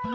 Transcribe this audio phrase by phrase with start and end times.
[0.00, 0.12] Heil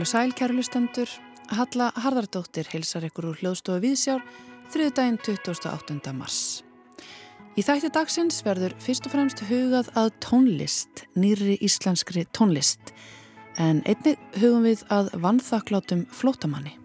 [0.00, 1.06] og sæl, kæru lustendur.
[1.54, 4.26] Halla Harðardóttir heilsar ykkur úr hljóðstofu Víðsjár
[4.74, 6.18] þriðu daginn 28.
[6.18, 6.40] mars.
[7.58, 12.92] Í þætti dagsins verður fyrst og fremst hugað að tónlist, nýri íslenskri tónlist,
[13.58, 16.76] en einnig hugum við að vannþaklátum flótamanni.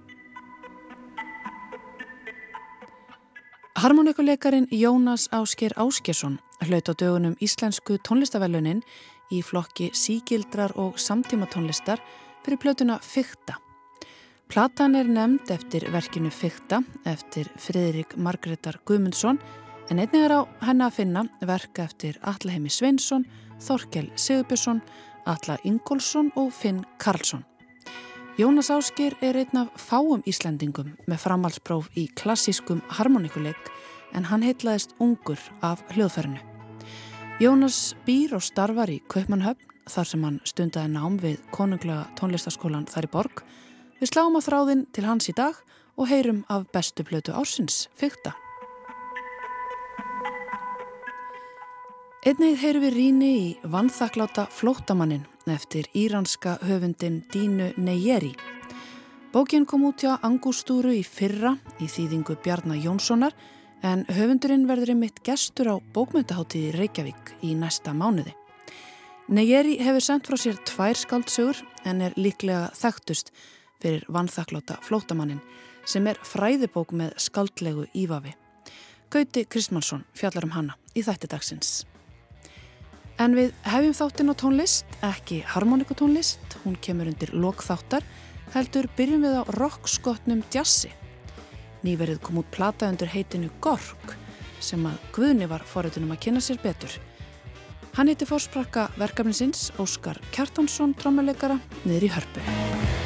[3.75, 8.81] Harmonikuleikarin Jónas Ásker Áskersson hlaut á dögunum Íslensku tónlistavellunin
[9.29, 12.01] í flokki sígildrar og samtímatónlistar
[12.41, 13.59] fyrir plötuna Fykta.
[14.49, 19.37] Platan er nefnd eftir verkinu Fykta eftir Fridrik Margreðar Guðmundsson
[19.89, 23.25] en einnig er á henni að finna verka eftir Allaheimi Sveinsson,
[23.61, 24.81] Þorkel Sigurbjörnsson,
[25.25, 27.45] Alla Ingólfsson og Finn Karlsson.
[28.37, 33.71] Jónas Áskir er einn af fáum Íslandingum með framhalspróf í klassískum harmonikuleik
[34.11, 36.41] en hann heitlaðist ungur af hljóðferðinu.
[37.39, 43.07] Jónas býr og starfar í Kaupmannhöfn þar sem hann stundaði nám við konunglega tónlistaskólan þar
[43.07, 43.43] í borg.
[44.01, 45.55] Við sláum á þráðin til hans í dag
[45.95, 48.35] og heyrum af bestu blötu ársins, fyrta.
[52.25, 58.31] Einnig heyrum við ríni í vannþakláta flótamannin eftir íranska höfundin Dínu Neyjeri.
[59.29, 63.37] Bókin kom út hjá Angústúru í fyrra í þýðingu Bjarnar Jónssonar
[63.85, 68.33] en höfundurinn verður einmitt gestur á bókmyndaháttíði Reykjavík í næsta mánuði.
[69.29, 73.35] Neyjeri hefur sendt frá sér tvær skáldsögur en er líklega þekktust
[73.77, 75.45] fyrir vannþakláta flótamannin
[75.85, 78.33] sem er fræðibók með skáldlegu ívafi.
[79.13, 81.83] Gauti Kristmansson fjallar um hana í þætti dagsins.
[83.15, 88.03] En við hefjum þáttinn á tónlist, ekki harmonikutónlist, hún kemur undir lokþáttar,
[88.51, 90.91] heldur byrjum við á rockskotnum jazzi.
[91.85, 94.17] Nýverið kom út plata undir heitinu Gork
[94.59, 96.91] sem að Guðni var foröðunum að kynna sér betur.
[97.95, 103.04] Hann heiti fórsprakka verkefninsins Óskar Kjartansson, trómuleikara, niður í hörpu.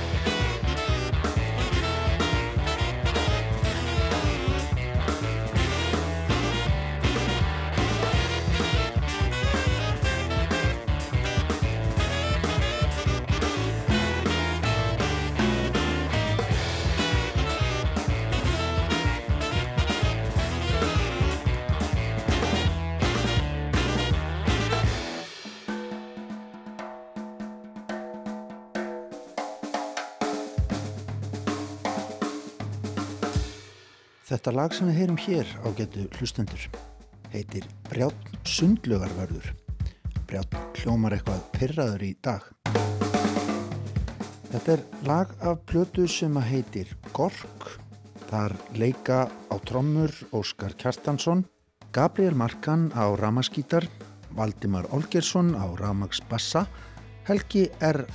[34.39, 36.61] Þetta lag sem við heyrum hér á getu hlustendur
[37.33, 39.49] heitir Brjátt sundlugarverður.
[40.29, 42.45] Brjátt hljómar eitthvað pyrraður í dag.
[44.53, 47.67] Þetta er lag af plötu sem að heitir Gork.
[48.29, 51.43] Þar leika á trommur Óskar Kjartansson,
[51.91, 53.91] Gabriel Markan á ramaskítar,
[54.39, 56.63] Valdimar Olgersson á ramagsbassa,
[57.27, 58.05] Helgi R.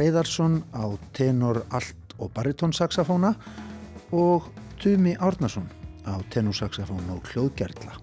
[0.00, 3.36] Reyðarsson á tenor allt og baritónsaxafóna
[4.16, 4.48] og
[4.80, 5.66] Tumi Árnason
[6.04, 7.96] á tenúsaxafón og hljóðgerðla.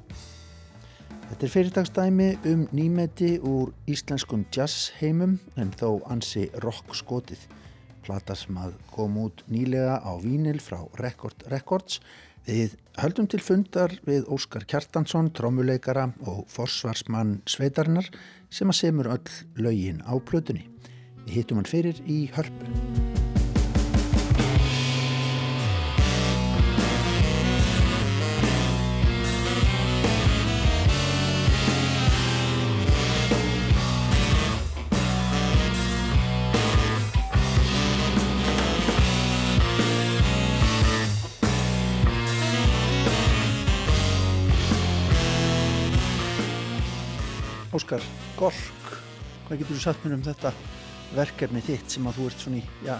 [1.31, 7.45] Þetta er fyrirtagsdæmi um nýmeti úr íslenskum jazz heimum en þó ansi rock skotið.
[8.03, 12.01] Plata sem að kom út nýlega á vínil frá Record Records.
[12.49, 18.09] Við höldum til fundar við Óskar Kjartansson, trómuleikara og forsvarsmann Sveitarnar
[18.49, 20.67] sem að semur öll lögin á plötunni.
[21.27, 23.20] Við hittum hann fyrir í hörpu.
[48.41, 48.93] Óskar Gork,
[49.45, 50.51] hvað getur þú sagt mér um þetta
[51.13, 52.95] verkefni þitt sem að þú ert svona í, já,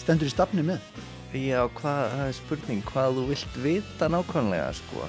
[0.00, 0.86] stendur í stafni með?
[1.30, 5.06] Já, hvað, það er spurning, hvað þú vilt vita nákvæmlega, sko.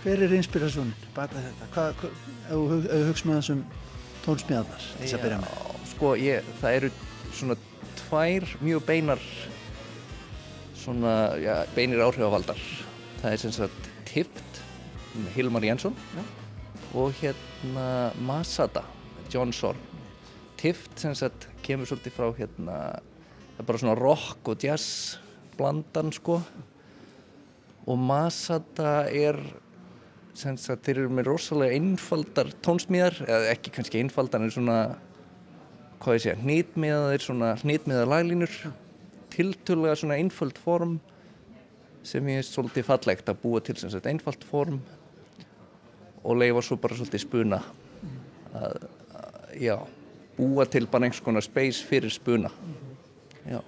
[0.00, 1.68] Hver er inspirasjónin baka þetta?
[1.74, 3.60] Hvað, ef þú hugst með þessum
[4.24, 5.58] tónsmíðarnar þess að byrja með?
[5.90, 6.90] Sko, ég, það eru
[7.34, 7.56] svona
[7.98, 9.26] tvær mjög beinar,
[10.86, 12.64] svona, já, beinir áhrifavaldar.
[13.20, 14.64] Það er sem sagt Tift,
[15.36, 16.00] Hilmar Jensson.
[16.16, 16.24] Já
[16.92, 18.84] og hérna Masada,
[19.32, 19.80] John Zorn
[20.64, 22.76] Tift sem sagt kemur svolítið frá hérna
[23.54, 25.18] það er bara svona rock og jazz
[25.58, 26.38] blandan sko.
[27.84, 29.36] Og Masada er
[30.34, 34.78] sem sagt þeir eru með rosalega einfaldar tónsmíðar eða ekki kannski einfaldar en svona
[36.00, 38.56] hvað ég segja, hnitmiðaðir svona hnitmiðaðar laglínur.
[39.34, 40.98] Tiltölulega svona einföld form
[42.04, 44.80] sem ég er svolítið fallegt að búa til sem sagt einfalt form
[46.24, 47.60] og leifa svo bara svolítið spuna
[48.54, 48.88] að,
[49.20, 49.76] að já,
[50.38, 52.50] búa til bara einhvers konar space fyrir spuna
[53.44, 53.60] já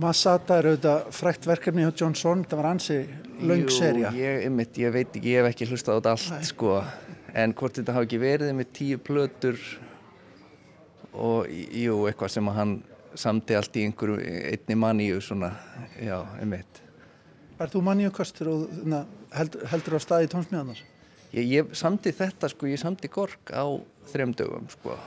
[0.00, 2.94] Masata er auðvitað frækt verkefni hjá Johnson, þetta var ansi
[3.44, 4.12] laung serja.
[4.16, 6.46] Ég, einmitt, ég veit ekki, ég hef ekki hlustað á allt Nei.
[6.48, 6.78] sko,
[7.36, 9.60] en hvort þetta hafi ekki verið með tíu plötur
[11.12, 12.72] og jú, eitthvað sem að hann
[13.20, 14.16] samti allt í einhverju
[14.54, 15.52] einni manníu svona,
[16.00, 16.80] já, einmitt.
[17.60, 19.04] Er þú manníukastur og na,
[19.36, 20.80] held, heldur á staði tónsmíðanar?
[21.32, 23.64] Ég, ég samti þetta sko, ég samti Gork á
[24.12, 24.98] þrem dögum sko,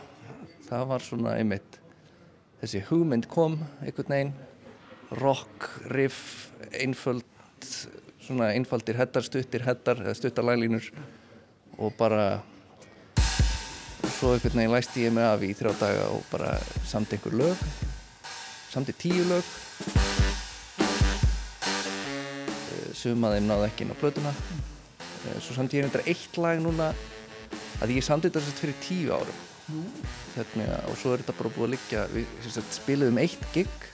[0.66, 1.78] það var svona einmitt,
[2.64, 4.34] þessi hugmynd kom einhvern veginn
[5.22, 7.26] rock, riff, einföld
[8.26, 10.90] svona einfaldir hettar, stuttir hettar eða stuttar laglínur
[11.78, 12.42] og bara
[14.18, 16.56] svo einhvern veginn læsti ég mig af í þrjá daga og bara
[16.90, 17.68] samt einhver lög
[18.76, 19.46] samt í tíu lög.
[22.76, 24.34] Eh, sumaðið náðu ekki inn á plötuna.
[24.36, 24.75] eh,
[25.42, 26.92] svo samt ég einhverja eitt lag núna
[27.84, 29.44] að ég samt þetta sett fyrir tíu árum.
[30.36, 33.88] Þannig, og svo er þetta bara búið að liggja við spiliðum eitt gig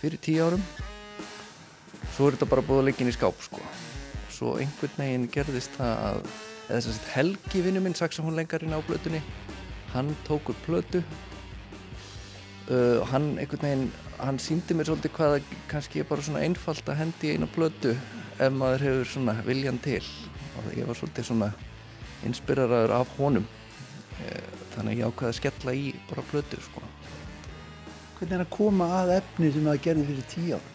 [0.00, 0.64] fyrir tíu árum.
[2.16, 3.62] Svo er þetta bara búið að leggja inn í skáp sko.
[4.38, 6.18] svo einhvern veginn gerðist það að
[6.68, 9.22] eða þess að Helgi vinnu minn saxofónlengarinn á blötunni
[9.94, 11.00] hann tók upp blötu
[12.68, 13.86] uh, og hann einhvern veginn
[14.18, 15.40] hann síndi mér svolítið hvaða
[15.70, 20.02] kannski er bara svona einfalt að hendi einu blötu ef maður hefur svona viljan til
[20.60, 21.52] og ég var svolítið svona
[22.28, 26.82] inspireraður af honum uh, þannig ég ákvaði að skella í bara blötu sko
[28.18, 30.74] Hvernig er að koma að efni sem það gerði fyrir tíu ára?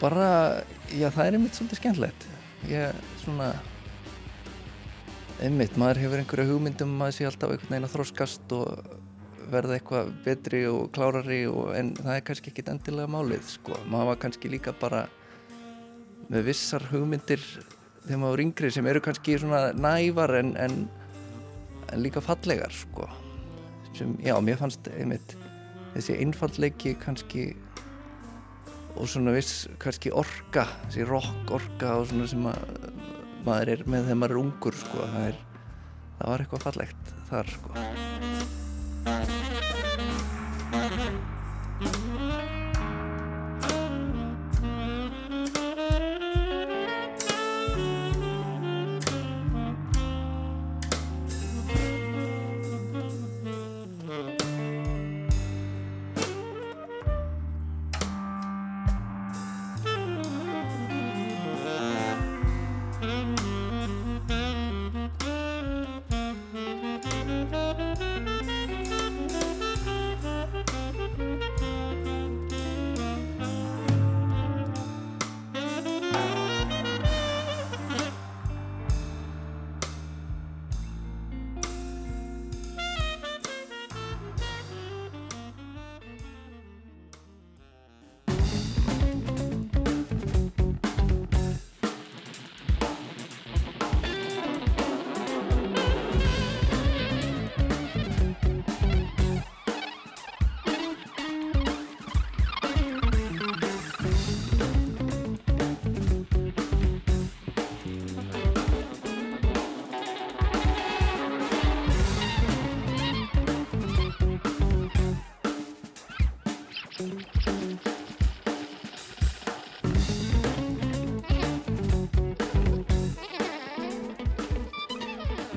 [0.00, 0.26] Bara,
[0.94, 2.26] já það er einmitt svolítið skemmtilegt.
[2.70, 3.48] Ég, svona,
[5.42, 8.94] einmitt, maður hefur einhverja hugmyndum að sé alltaf einhvern veginn að þróskast og
[9.50, 13.76] verða eitthvað betri og klárari og, en það er kannski ekki endilega málið, sko.
[13.90, 15.02] Maður var kannski líka bara
[16.30, 17.42] með vissar hugmyndir
[18.06, 20.78] þegar maður er yngri sem eru kannski svona nævar en, en,
[21.90, 23.08] en líka fallegar, sko.
[23.96, 25.34] Sem, já, mér fannst einmitt
[25.94, 27.48] þessi einfallleiki kannski
[28.96, 32.60] og svona viss kannski orka þessi rock orka og svona sem að,
[33.46, 35.42] maður er með þegar maður er ungur sko það, er,
[36.20, 38.39] það var eitthvað fallegt þar sko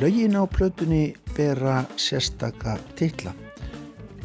[0.03, 3.31] Laugin á plötunni bera sérstaka titla.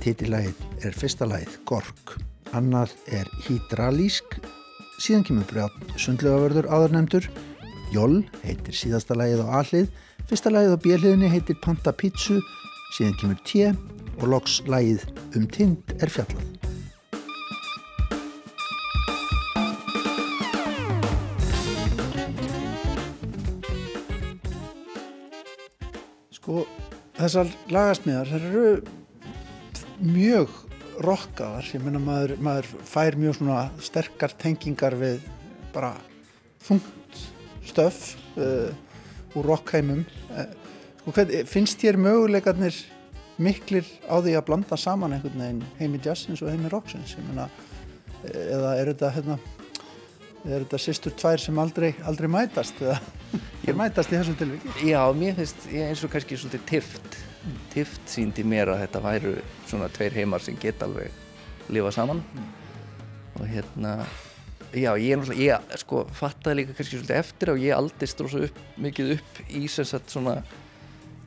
[0.02, 2.16] Titillægið er fyrsta lægið Gork,
[2.50, 4.40] annað er Hydralísk,
[4.99, 7.30] síðan kemur brjátt sundlegavörður aðarnemdur,
[7.94, 9.87] Jól heitir síðasta lægið á allið,
[10.26, 12.42] fyrsta lægið á björliðinni heitir Panta Pizzu,
[12.99, 13.70] síðan kemur Tje
[14.18, 15.06] og loks lægið
[15.38, 16.58] Um Tind er fjallað.
[27.28, 28.68] Þessar lagasmíðar þær eru
[30.00, 30.52] mjög
[31.04, 35.20] rockaðar, ég menna maður, maður fær mjög svona sterkar tengingar við
[35.75, 35.92] bara
[36.64, 37.20] þungt
[37.68, 38.73] stöf uh,
[39.37, 40.49] úr rockheimum uh,
[41.02, 42.80] sko, hvað, finnst þér möguleikarnir
[43.38, 47.47] miklir á því að blanda saman einhvern veginn heimi jazzins og heimi rocksins ég menna
[48.25, 49.37] eða er þetta hérna,
[50.45, 52.99] er þetta sýstur tvær sem aldrei, aldrei mætast eða
[53.68, 54.71] Ég mætast í þessum tilvíki.
[54.88, 57.18] Já, mér finnst ég eins og kannski svolítið tift
[57.73, 59.35] Tift síndi mér að þetta væru
[59.68, 61.12] svona tveir heimar sem geta alveg
[61.73, 62.23] lifa saman
[63.38, 63.92] og hérna
[64.73, 69.12] já, ég ég sko fattaði líka kannski svolítið eftir og ég aldist rosa upp, mikið
[69.18, 70.38] upp í sem sagt svona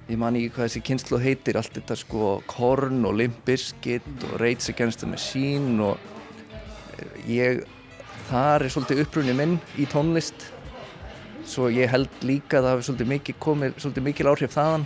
[0.10, 4.40] ég man ekki hvað þessi kynslu heitir allt þetta sko Korn og Limp Bizkit og
[4.42, 5.98] Rage Against the Machine og
[6.98, 7.64] eh, ég
[8.32, 10.48] þar er svolítið upprunni minn í tónlist.
[11.48, 14.86] Svo ég held líka að það hefur svolítið mikið komið svolítið mikil áhrif þaðan.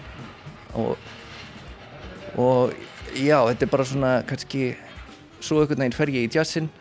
[0.82, 1.12] Og,
[2.42, 2.74] og
[3.14, 4.64] já, þetta er bara svona kannski
[5.44, 6.72] svo einhvern veginn fer ég í jazzin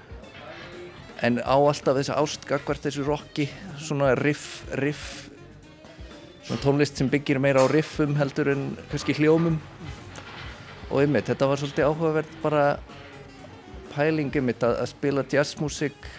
[1.25, 3.47] en á alltaf þessa ástgagvart þessu rocki
[3.81, 5.29] svona riff, riff
[6.45, 9.61] svona tónlist sem byggir meira á riffum heldur en kannski hljómum.
[10.91, 12.65] Og einmitt, þetta var svolítið áhugaverð bara
[13.95, 16.11] pæling einmitt að, að spila jazzmusik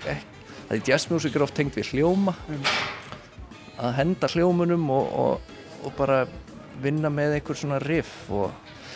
[0.70, 2.34] að jazzmusik er oft tengt við hljóma.
[3.76, 5.56] Að henda hljómunum og, og,
[5.86, 6.24] og bara
[6.82, 8.50] vinna með einhver svona riff og,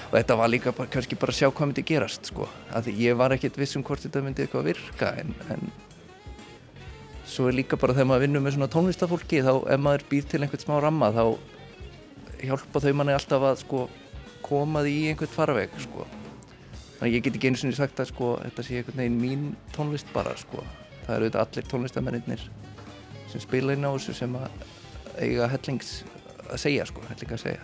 [0.09, 3.17] og þetta var líka bara, kannski bara að sjá hvað myndi gerast sko, að ég
[3.19, 5.71] var ekkert vissum hvort þetta myndi eitthvað virka en, en
[7.29, 10.41] svo er líka bara þegar maður vinnur með svona tónlistafólki þá ef maður býr til
[10.43, 11.23] einhvert smá ramma þá
[12.39, 13.85] hjálpa þau manni alltaf að sko
[14.43, 16.07] koma því í einhvert farveg sko.
[16.99, 20.09] Þannig ég get ekki einu sinni sagt að sko þetta sé einhvern veginn mín tónlist
[20.15, 20.63] bara sko
[21.09, 22.47] það eru auðvitað allir tónlistamennir
[23.29, 24.65] sem spila inn á þessu sem að
[25.19, 25.91] eiga hellings
[26.49, 27.63] að segja sko, helling að segja.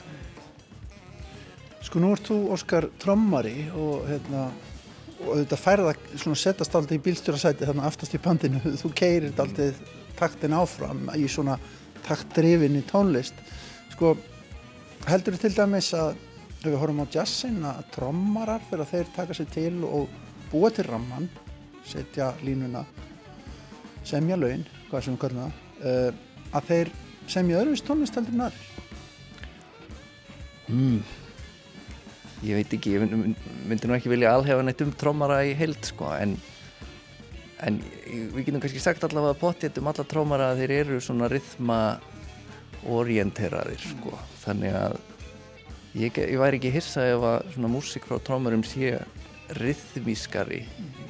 [1.85, 4.47] Sko nú ert þú Óskar trommari og hérna
[5.25, 9.81] og þetta færða svona setast alltaf í bílstjórasæti þannig aftast í pandinu þú keirir alltaf
[10.19, 11.57] taktin áfram í svona
[12.05, 13.37] taktdrifinni tónlist.
[13.93, 14.15] Sko
[15.07, 16.15] heldur þú til dæmis að
[16.65, 20.87] ef við horfum á jazzin að trommarar þegar þeir taka sér til og búa til
[20.89, 21.29] ramman
[21.85, 22.81] setja línuna
[24.07, 25.51] semja laun, hvað sem við kallum það
[25.89, 26.23] uh,
[26.55, 26.91] að þeir
[27.31, 28.73] semja öðruvis tónlist heldur en aðrir
[30.71, 30.99] mm.
[32.45, 33.15] ég veit ekki, ég
[33.69, 36.37] myndi nú ekki vilja alhefa neitt um trómara í heild sko, en,
[37.65, 37.81] en
[38.35, 41.81] við getum kannski sagt allavega potið um alla trómara að þeir eru svona rithma
[42.85, 44.13] orienteraðir sko.
[44.43, 44.97] þannig að
[45.97, 48.97] ég, ég væri ekki hissa ef að svona músík frá trómarum sé
[49.59, 50.63] rithmískari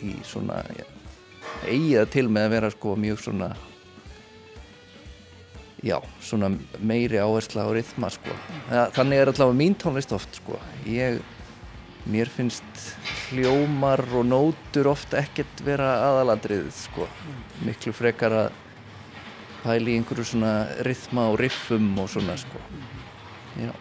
[0.03, 0.87] í svona ja,
[1.63, 3.49] eigið til með að vera sko mjög svona
[5.85, 6.49] já, svona
[6.81, 8.33] meiri áhersla á rithma sko.
[8.95, 10.59] Þannig er allavega mín tónlist oft sko.
[10.89, 11.19] Ég,
[12.09, 12.85] mér finnst
[13.29, 17.09] hljómar og nótur oft ekkert vera aðalandrið sko.
[17.65, 18.61] Miklu frekar að
[19.65, 22.61] pæli einhverju svona rithma og riffum og svona sko.
[23.61, 23.71] Já.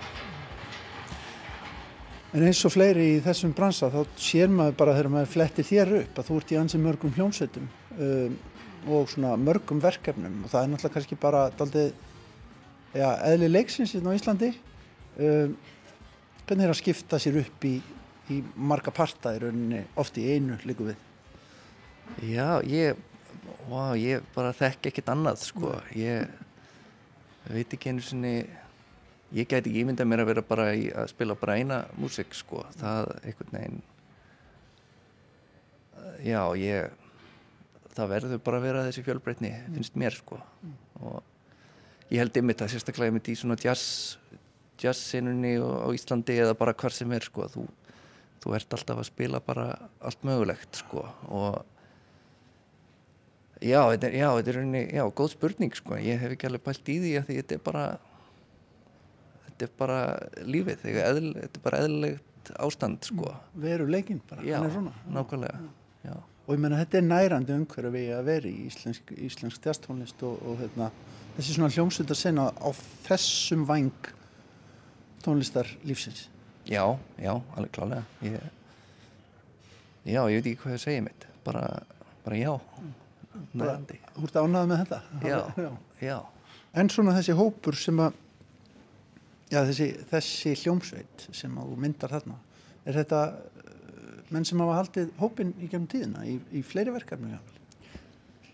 [2.35, 5.93] En eins og fleiri í þessum bransa þá sér maður bara þegar maður flettir þér
[6.01, 8.35] upp að þú ert í ansi mörgum hljómsveitum um,
[8.91, 10.41] og svona mörgum verkefnum.
[10.43, 11.93] Og það er náttúrulega kannski bara daldið
[12.99, 14.51] ja, eðli leiksins hérna á Íslandi.
[15.15, 15.55] Um,
[16.43, 17.77] hvernig er að skipta sér upp í,
[18.35, 20.99] í marga parta í rauninni oft í einu líku við?
[22.35, 22.99] Já, ég
[23.71, 26.27] wow, ég bara þekk ekkert annað sko, ég
[27.47, 28.37] veit ekki einu sinni
[29.35, 32.63] ég gæti ekki ímyndað mér að vera bara í, að spila bara eina músik sko,
[32.79, 33.83] það einhvern veginn
[36.25, 36.93] já, ég
[37.95, 40.39] það verður bara að vera þessi fjölbreytni finnst mér sko.
[41.03, 41.21] Og
[42.11, 44.19] ég held ymmit að sérstaklega ymmit í svona jazz
[44.83, 47.47] jazzsinunni á Íslandi eða bara hvar sem er sko.
[47.53, 47.69] Þú,
[48.43, 49.69] þú ert alltaf að spila bara
[50.03, 51.05] allt mögulegt sko.
[51.31, 51.61] Og
[53.63, 56.01] já, þetta er, já, þetta er unni, já, góð spurning sko.
[56.03, 57.87] Ég hef ekki alveg pælt í því að því þetta er bara
[59.55, 59.99] þetta er bara
[60.45, 63.31] lífið eðl, þetta er bara eðlilegt ástand sko.
[63.57, 64.59] veru leikinn bara, já,
[65.09, 65.61] nákvæmlega
[66.05, 66.17] já.
[66.45, 70.59] Og ég menna þetta er nærandi umhverfi að vera í íslensk, íslensk tjastónlist og, og
[70.61, 70.91] hérna,
[71.39, 72.69] þessi svona hljómsveit að senna á
[73.07, 74.11] þessum vang
[75.25, 76.27] tónlistar lífsins.
[76.69, 76.85] Já,
[77.17, 78.05] já, alveg klálega.
[78.25, 78.45] Ég,
[80.05, 81.63] Já, ég veit ekki hvað ég segja mitt bara,
[82.27, 82.51] bara já
[83.57, 83.97] nærandi.
[84.19, 84.99] Þú ert ánað með þetta?
[85.25, 85.69] Já,
[86.05, 86.17] já.
[86.77, 88.19] En svona þessi hópur sem að
[89.55, 92.39] já, þessi, þessi hljómsveit sem þú myndar þarna
[92.85, 93.21] er þetta
[94.35, 97.39] menn sem hafa haldið hópin í gegnum tíðina í, í fleiri verkefni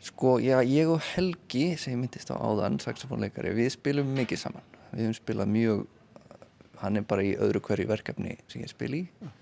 [0.00, 4.64] Sko, já, ég og Helgi sem ég myndist á áðan, saxofónleikari við spilum mikið saman
[4.92, 5.82] við hefum spilað mjög
[6.80, 9.32] hann er bara í öðru hverju verkefni sem ég spil í ja.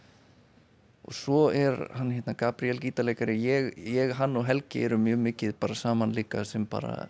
[1.06, 5.54] og svo er hann hérna Gabriel gítarleikari ég, ég, hann og Helgi eru mjög mikið
[5.62, 7.06] bara saman líka sem bara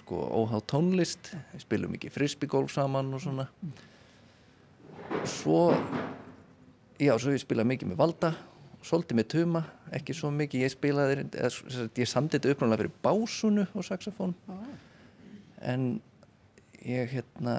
[0.00, 1.32] sko óhá tónlist.
[1.54, 3.48] Við spilum mikið frisbeegolf saman og svona.
[5.06, 5.62] Og svo
[7.00, 8.34] já, svo ég spilað mikið með Valda
[8.86, 9.62] svolítið með tuma,
[9.96, 10.62] ekki svo mikið.
[10.62, 14.34] Ég spilaði, eða, ég samtið þetta uppnáðlega fyrir básunu og saxofón.
[15.66, 15.88] En
[16.84, 17.56] ég hérna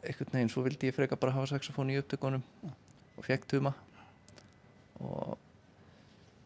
[0.00, 3.74] einhvern veginn, svo vildi ég freka bara hafa saxofón í upptökunum og fekk tuma.
[5.00, 5.36] Og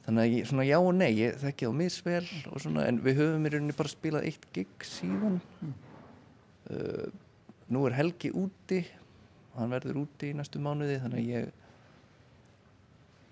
[0.04, 3.20] þannig að ég, svona já og nei ég þekki þá misvel og svona en við
[3.22, 5.40] höfum í rauninni bara spilað eitt gig síðan.
[6.64, 7.08] Uh,
[7.72, 8.82] nú er Helgi úti
[9.54, 11.52] hann verður úti í næstu mánuði þannig að ég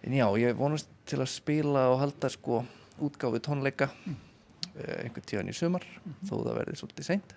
[0.03, 2.63] en já, ég vonast til að spila og halda sko
[3.03, 5.87] útgáfi tónleika uh, einhvern tíðan í sumar
[6.27, 7.35] þó það verði svolítið seint.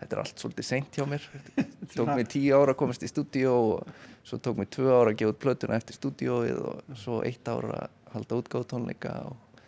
[0.00, 1.28] Þetta er allt svolítið seint hjá mér.
[1.96, 3.92] Tók mig tíu ára að komast í stúdíó og
[4.28, 7.78] svo tók mig tvö ára að gefa út plötuna eftir stúdíóið og svo eitt ára
[7.86, 9.62] að halda útgáfi tónleika og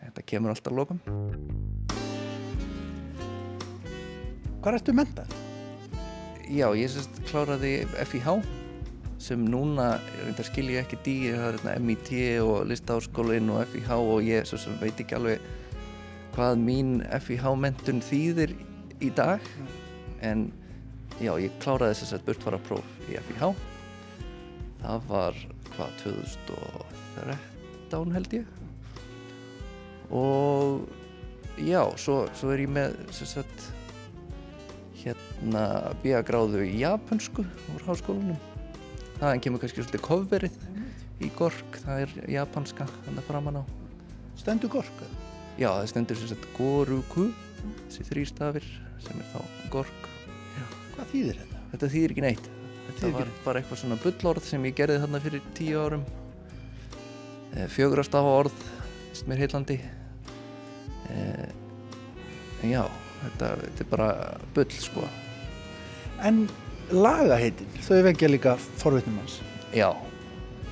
[0.00, 1.00] þetta kemur alltaf lokum.
[4.62, 5.34] Hvað ertu mentað?
[6.48, 7.72] Já, ég sérst kláraði
[8.08, 8.38] FIH
[9.22, 12.12] sem núna, reyndar skil ég ekki dí það er hérna MIT
[12.44, 15.42] og listaháskólinn og FIH og ég svo sem veit ekki alveg
[16.36, 18.54] hvað mín FIH mentun þýðir
[19.02, 19.42] í dag.
[20.22, 20.48] En
[21.18, 23.52] já, ég kláraði þess að burtfara próf í FIH
[24.82, 25.38] það var
[25.74, 27.57] hvað 2013
[27.92, 28.46] held ég.
[30.10, 30.88] Og
[31.60, 33.68] já, svo, svo er ég með sagt
[34.98, 38.38] hérna bíagráðu í japansku úr háskólanum.
[39.18, 40.58] Þaðan kemur kannski svolítið kofverið
[41.24, 43.62] í gork, það er japanska þannig framan á.
[44.38, 45.02] Stendur gork?
[45.58, 47.28] já, það stendur sem sagt goruku
[47.88, 48.68] þessi þrýr stafir
[49.02, 50.06] sem er þá gork.
[50.94, 51.64] Hvað þýðir þetta?
[51.72, 52.48] þetta þýðir ekki neitt.
[52.88, 56.04] Þetta var bara eitthvað svona bullorð sem ég gerði þarna fyrir tíu árum
[57.72, 58.58] fjögur að stafa orð
[59.08, 59.80] finnst mér heillandi
[61.08, 61.48] Eh,
[62.62, 62.82] en já
[63.22, 64.08] þetta, þetta er bara
[64.52, 65.06] bull sko
[66.20, 66.42] En
[66.90, 69.38] lagaheitin, þau vekja líka forvitnum hans.
[69.76, 69.92] Já,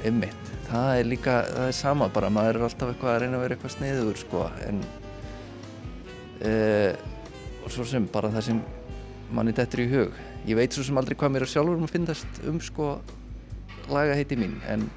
[0.06, 0.52] ymmit.
[0.66, 3.56] Það er líka, það er sama bara, maður er alltaf eitthvað að reyna að vera
[3.56, 4.80] eitthvað sniður, sko, en
[6.40, 7.04] uh,
[7.62, 8.62] og svo sem bara það sem
[9.36, 10.18] manni dettur í hug.
[10.50, 12.90] Ég veit svo sem aldrei hvað mér er sjálfur að finnast um, sko,
[13.92, 14.88] lagaheiti mín, en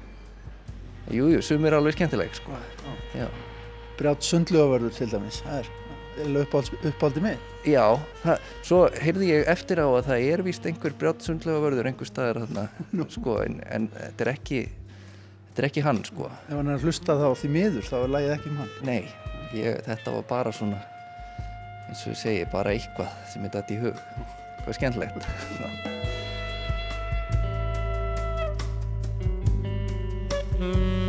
[1.08, 2.58] jújú, jú, sum er alveg skemmtileg, sko.
[3.16, 3.26] Já,
[4.00, 5.70] Brjátt sundlugavörður til dæmis, það er
[6.20, 7.40] eiginlega uppáhalds, uppáldi mig.
[7.68, 7.84] Já
[8.22, 12.08] það, svo heyrði ég eftir á að það er víst einhver brjátt sundlega vörður einhver
[12.08, 12.66] staðar þarna,
[13.16, 14.62] sko, en, en þetta er ekki,
[15.50, 16.30] þetta er ekki hann, sko.
[16.48, 18.74] Ef hann er að hlusta þá því miður, þá er lagið ekki um hann.
[18.88, 19.00] Nei,
[19.56, 20.80] ég, þetta var bara svona
[21.90, 24.04] eins og ég segi, bara eitthvað sem er dætt í hug
[24.64, 25.98] hvað skemmtilegt
[30.60, 30.99] Svona.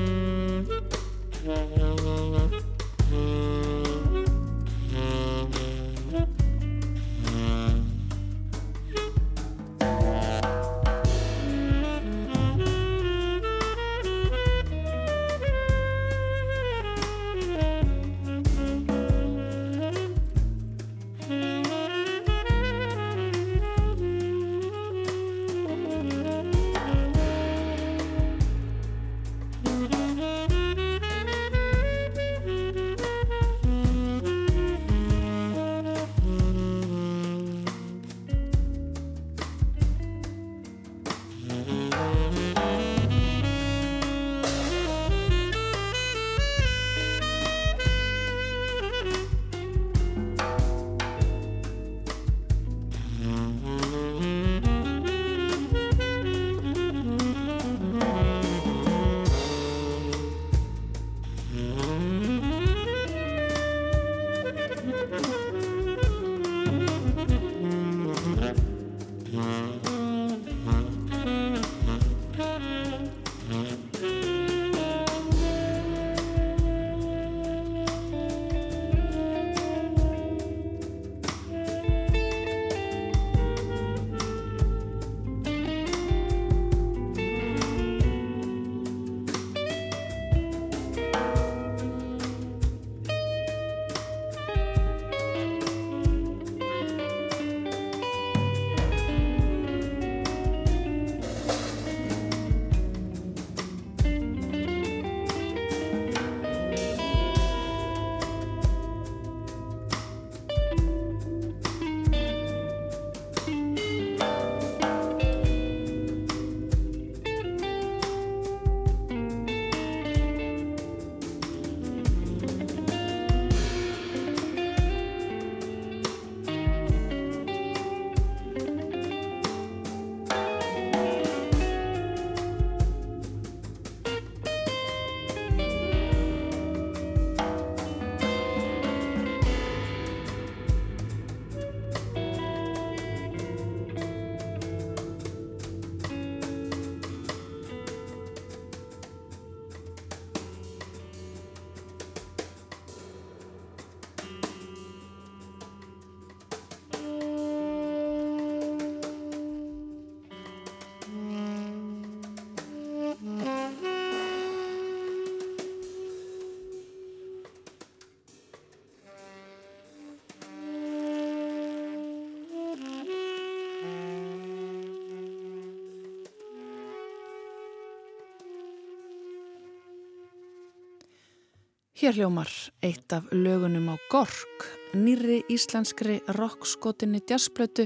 [182.02, 182.50] Hér hljómar
[182.82, 184.64] eitt af lögunum á Gork,
[184.98, 187.84] nýri íslenskri rockskotinni jazzblötu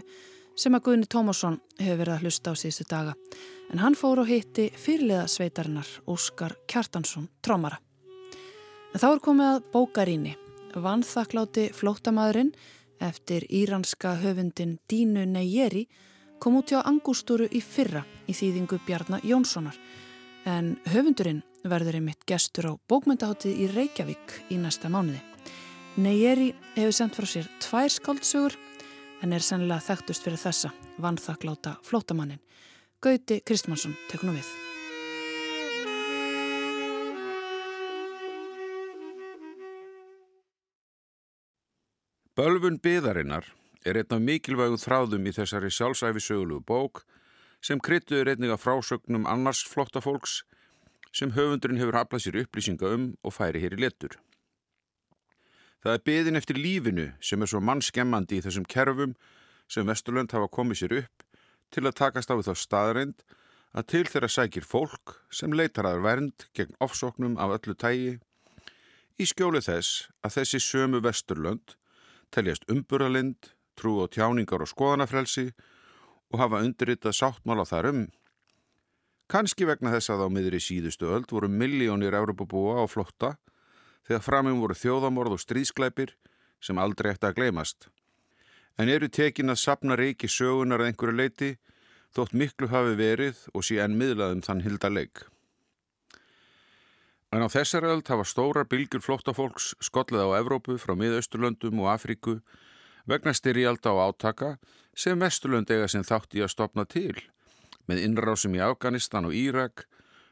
[0.55, 3.15] sem að Guðni Tómasson hefur verið að hlusta á síðustu daga.
[3.75, 7.81] En hann fór og hitti fyrirliða sveitarinnar Óskar Kjartansson, trómara.
[8.93, 10.33] En þá er komið að bókaríni,
[10.79, 12.55] vanþakláti flótamadurinn
[13.03, 15.89] eftir íranska höfundin Dínu Neyjeri
[16.39, 19.75] kom út hjá Angústúru í fyrra í þýðingu Bjarnar Jónssonar
[20.45, 25.21] en höfundurinn verður einmitt gestur á bókmyndaháttið í Reykjavík í næsta mánuði.
[25.97, 28.57] Neyjeri hefur sendt frá sér tvær skáldsögur
[29.25, 30.69] en er sennilega þekktust fyrir þessa
[31.01, 32.41] vannþakláta flótamannin.
[33.01, 34.47] Gauti Kristmansson tekur nú við.
[42.35, 43.47] Bölvun byðarinnar
[43.87, 47.05] er einn af mikilvægum þráðum í þessari sjálfsæfi sögulegu bók
[47.65, 50.43] sem kryttuður einnig að frásögnum annars flotta fólks
[51.15, 54.19] sem höfundurinn hefur haflað sér upplýsinga um og færi hér í letur.
[55.81, 59.15] Það er byðin eftir lífinu sem er svo mannskemmandi í þessum kerfum
[59.71, 61.25] sem Vesturlönd hafa komið sér upp
[61.73, 63.25] til að takast á þá staðreind
[63.75, 68.15] að til þeirra sækir fólk sem leitar aður vernd gegn ofsóknum af öllu tægi
[69.17, 71.77] í skjóli þess að þessi sömu Vesturlönd
[72.35, 75.51] teljast umburðalind, trú og tjáningar og skoðanafrelsi
[76.33, 78.05] og hafa undirritað sáttmála þar um
[79.25, 83.31] Kanski vegna þess að á miðri síðustu öld voru miljónir Europabúa á flotta
[84.05, 86.13] þegar framum voru þjóðamorð og stríðsklæpir
[86.61, 87.87] sem aldrei eftir að gleymast.
[88.77, 91.49] En eru tekin að sapna reiki sögunar að einhverju leiti
[92.13, 95.25] þótt miklu hafi verið og sé enn miðlaðum þann hilda leik.
[97.33, 102.37] En á þessar öld hafa stórar bylgjur flottafólks skollið á Evrópu frá miðausturlöndum og Afríku
[103.09, 104.55] vegna styrjalda og átaka
[104.95, 107.15] sem vesturlönd eiga sem þátt í að stopna til
[107.89, 109.85] með innrásum í Afganistan og Írak,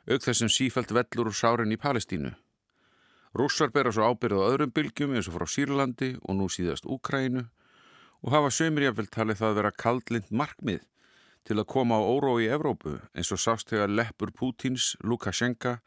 [0.09, 2.33] auk þessum sífælt vellur úr sárin í Palestínu.
[3.37, 7.45] Rússar bera svo ábyrð á öðrum bylgjum eins og frá Sýrlandi og nú síðast Úkrænu
[8.23, 10.83] og hafa sömur jáfnvel talið það að vera kaldlind markmið
[11.43, 15.79] til að koma á órói í Evrópu eins og sást þegar leppur Pútins, Lukashenka,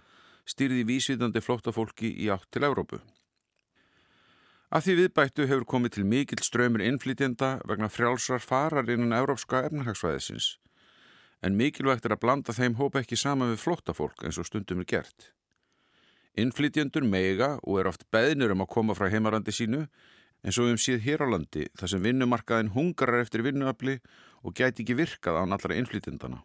[0.47, 3.01] stýrði vísvitandi flóttafólki í átt til Evrópu.
[4.75, 10.57] Að því viðbættu hefur komið til mikill ströymur innflytjenda vegna frjálsar farar innan Evrópska efnahagsvæðisins
[11.45, 14.89] en mikilvægt er að blanda þeim hópa ekki saman við flottafólk eins og stundum er
[14.91, 15.31] gert.
[16.37, 19.87] Innflytjendur meiga og er oft beðnir um að koma frá heimarandi sínu
[20.45, 23.99] eins og um síð hér á landi þar sem vinnumarkaðin hungarar eftir vinnuafli
[24.43, 26.43] og gæti ekki virkað án allra innflytjendana.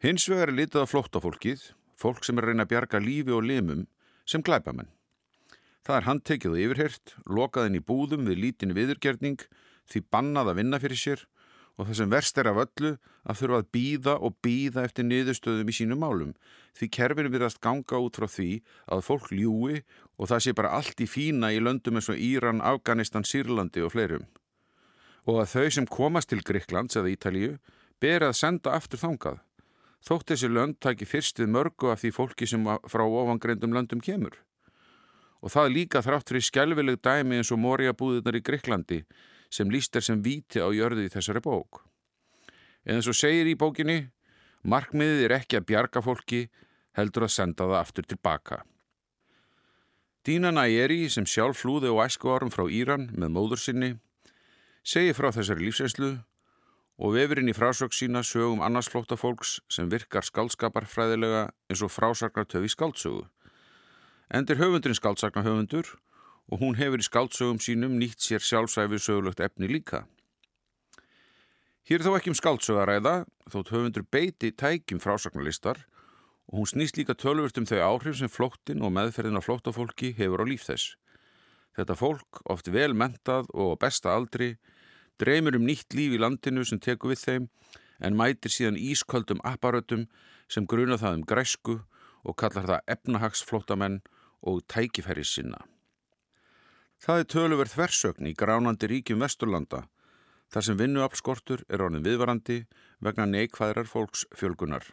[0.00, 1.64] Hins vegar er litið af flottafólkið,
[1.96, 3.84] fólk sem er reyna að bjarga lífi og limum,
[4.24, 4.88] sem glæpamenn.
[5.86, 9.44] Það er handtekið og yfirhert, lokaðin í búðum við lítin viðurgerning,
[9.90, 11.26] því bannað að vinna fyrir sér
[11.80, 12.90] og það sem verst er af öllu
[13.24, 16.34] að þurfa að býða og býða eftir niðurstöðum í sínum málum
[16.76, 18.50] því kerfinu virðast ganga út frá því
[18.92, 19.80] að fólk ljúi
[20.20, 23.94] og það sé bara allt í fína í löndum eins og Íran, Afganistan, Sýrlandi og
[23.94, 24.26] fleirum.
[25.28, 27.56] Og að þau sem komast til Gríklands eða Ítalíu
[28.00, 29.40] ber að senda aftur þangað.
[30.04, 34.38] Þótt þessi lönd taki fyrst við mörgu af því fólki sem frá ofangreindum löndum kemur.
[35.40, 39.04] Og það líka þrátt fyrir skjálfileg dæmi eins og morja búðunar í Gríklandi
[39.50, 41.82] sem líst er sem víti á jörði í þessari bók.
[42.84, 44.10] En eins og segir í bókinni,
[44.62, 46.44] markmiðið er ekki að bjarga fólki,
[46.96, 48.62] heldur að senda það aftur tilbaka.
[50.26, 53.94] Dína Nægeri, sem sjálf flúði á æsku árum frá Íran með móður sinni,
[54.84, 56.10] segir frá þessari lífsæslu
[57.00, 62.68] og vefurinn í frásöks sína sögum annars flóta fólks sem virkar skaldskaparfræðilega eins og frásaklartöfi
[62.68, 63.24] skáldsögu.
[64.30, 65.88] Endir höfundurinn skáldsakna höfundur
[66.54, 70.04] og hún hefur í skáldsögum sínum nýtt sér sjálfsæfið sögulegt efni líka.
[71.82, 73.14] Hér er þó ekki um skáldsögaræða,
[73.50, 75.80] þótt höfundur beiti tækjum frásagnarlistar
[76.46, 80.42] og hún snýst líka tölvurt um þau áhrif sem flóttin og meðferðin af flóttafólki hefur
[80.42, 80.94] á líf þess.
[81.74, 84.52] Þetta fólk, oft vel mentað og á besta aldri,
[85.18, 87.50] dreymir um nýtt líf í landinu sem teku við þeim
[87.98, 90.06] en mætir síðan ísköldum apparötum
[90.46, 91.80] sem gruna það um græsku
[92.22, 94.00] og kallar það efnahagsflótamenn
[94.42, 95.60] og tækifæri sinna.
[97.00, 99.86] Það er töluverð þversögn í gránandi ríkjum Vesturlanda
[100.52, 102.64] þar sem vinnuapskortur er orðin viðvarandi
[103.00, 104.84] vegna neikvæðrar fólks fjölgunar.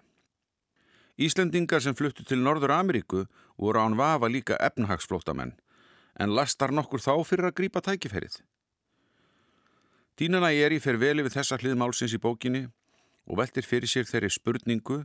[1.17, 3.25] Íslendingar sem fluttu til Norður Ameríku
[3.57, 5.55] voru án vafa líka efnahagsflótamenn
[6.21, 8.39] en lastar nokkur þá fyrir að grípa tækifærið.
[10.17, 12.67] Dínana Eri fer vel yfir þessa hliðmálsins í bókinni
[13.27, 15.03] og veltir fyrir sér þeirri spurningu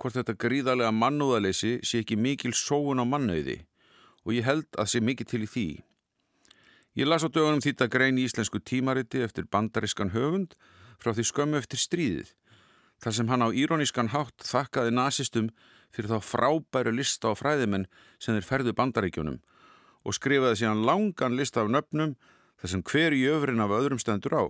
[0.00, 3.60] hvort þetta gríðarlega mannúðalesi sé ekki mikil sóun á mannauði
[4.26, 5.66] og ég held að sé mikið til í því.
[6.98, 10.56] Ég las á dögunum þýtt að grein í íslensku tímariti eftir bandariskan höfund
[11.00, 12.34] frá því skömmu eftir stríðið,
[13.00, 15.48] þar sem hann á írónískan hátt þakkaði nazistum
[15.92, 17.88] fyrir þá frábæru lista á fræðimenn
[18.20, 19.40] sem þeir ferðu bandaríkjunum
[20.02, 22.16] og skrifaði síðan langan lista af nöfnum
[22.60, 24.44] þar sem hver í öfrin af öðrum stendur á.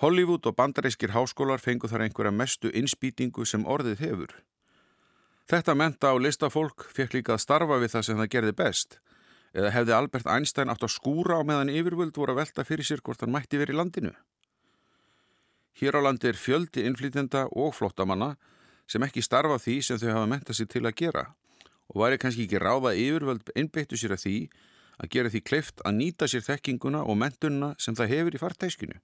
[0.00, 4.30] Hollywood og bandarískir háskólar fengu þar einhverja mestu innspýtingu sem orðið hefur.
[5.50, 9.00] Þetta menta á listafólk fekk líka að starfa við það sem það gerði best
[9.50, 13.00] eða hefði Albert Einstein átt að skúra á meðan yfirvöld voru að velta fyrir sér
[13.02, 14.12] hvort hann mætti verið í landinu.
[15.80, 18.36] Hér á landi er fjöldi innflýtenda og flottamanna
[18.86, 21.24] sem ekki starfa því sem þau hafa mentað sér til að gera
[21.90, 24.36] og væri kannski ekki ráða yfirvöld einbeittu sér að því
[25.02, 29.00] að gera því kleift að nýta sér þekkinguna og mentununa sem það hefur í fartæskinu.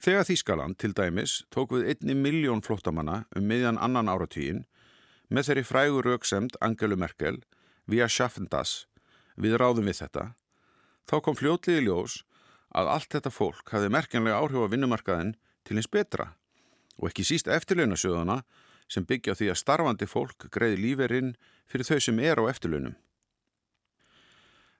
[0.00, 4.64] Þegar Þískaland til dæmis tók við einni miljón flottamanna um miðjan annan áratvíin
[5.28, 7.40] með þeirri frægur rauksemd Angelu Merkel
[7.90, 8.86] via Schaffendas
[9.36, 10.30] við ráðum við þetta,
[11.06, 12.22] þá kom fljótliði ljós
[12.76, 15.34] að allt þetta fólk hafði merkjanlega áhrif á vinnumarkaðin
[15.66, 16.32] til eins betra
[16.96, 18.40] og ekki síst eftirlaunasjóðana
[18.92, 21.34] sem byggja því að starfandi fólk greiði líferinn
[21.70, 22.94] fyrir þau sem er á eftirlaunum.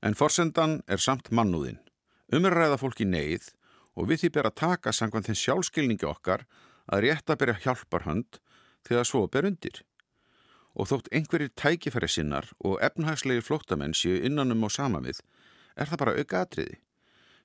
[0.06, 1.80] En forsendan er samt mannúðin.
[2.30, 3.50] Umræða fólk í neyð
[3.96, 6.46] og við því ber að taka sangvann þinn sjálfskilningi okkar
[6.86, 8.38] að rétt að byrja hjálparhönd
[8.86, 9.82] þegar svo ber undir.
[10.76, 15.22] Og þótt einhverjir tækifæri sinnar og efnhagslegi flóttamenn séu innanum og sama við,
[15.76, 16.76] er það bara auka atriði.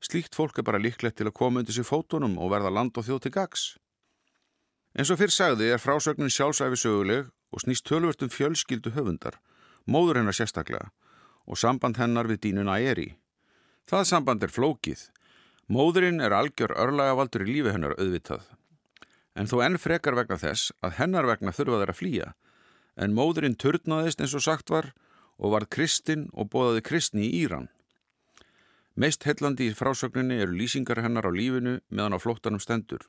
[0.02, 3.06] Slíkt fólk er bara líklegt til að koma undir sér fótunum og verða land og
[3.08, 3.66] þjóð til gags.
[4.98, 9.38] En svo fyrr sagði er frásögnin sjálfsæfi söguleg og snýst tölvörtum fjölskyldu höfundar,
[9.88, 10.90] móður hennar sérstaklega
[11.48, 13.14] og samband hennar við dínuna eri.
[13.90, 15.08] Það samband er flókið.
[15.72, 18.44] Móðurinn er algjör örlagavaldur í lífi hennar auðvitað.
[19.36, 22.28] En þó enn frekar vegna þess að hennar vegna þurfa þeirra að flýja.
[22.96, 24.92] En móðurinn turnaðist eins og sagt var
[25.38, 27.70] og varð kristinn og bóðaði kristni í Íran.
[28.96, 33.08] Meist hellandi í frásögninni eru lýsingar hennar á lífinu meðan á flóttanum stendur.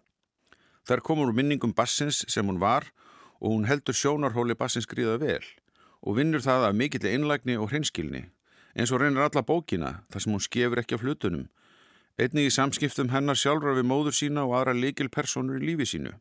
[0.86, 2.86] Þar komur minningum bassins sem hún var
[3.40, 5.42] og hún heldur sjónarhóli bassins gríða vel
[6.02, 8.28] og vinnur það af mikill einlægni og hreinskilni
[8.74, 11.48] eins og reynir alla bókina þar sem hún skefur ekki af hlutunum
[12.20, 16.12] einnig í samskiptum hennar sjálfra við móður sína og aðra likil personur í lífi sínu.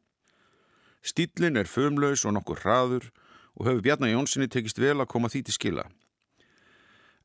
[1.02, 3.10] Stílinn er fömlaus og nokkur hraður
[3.60, 5.86] og hefur Bjarnar Jónssoni tekist vel að koma því til skila.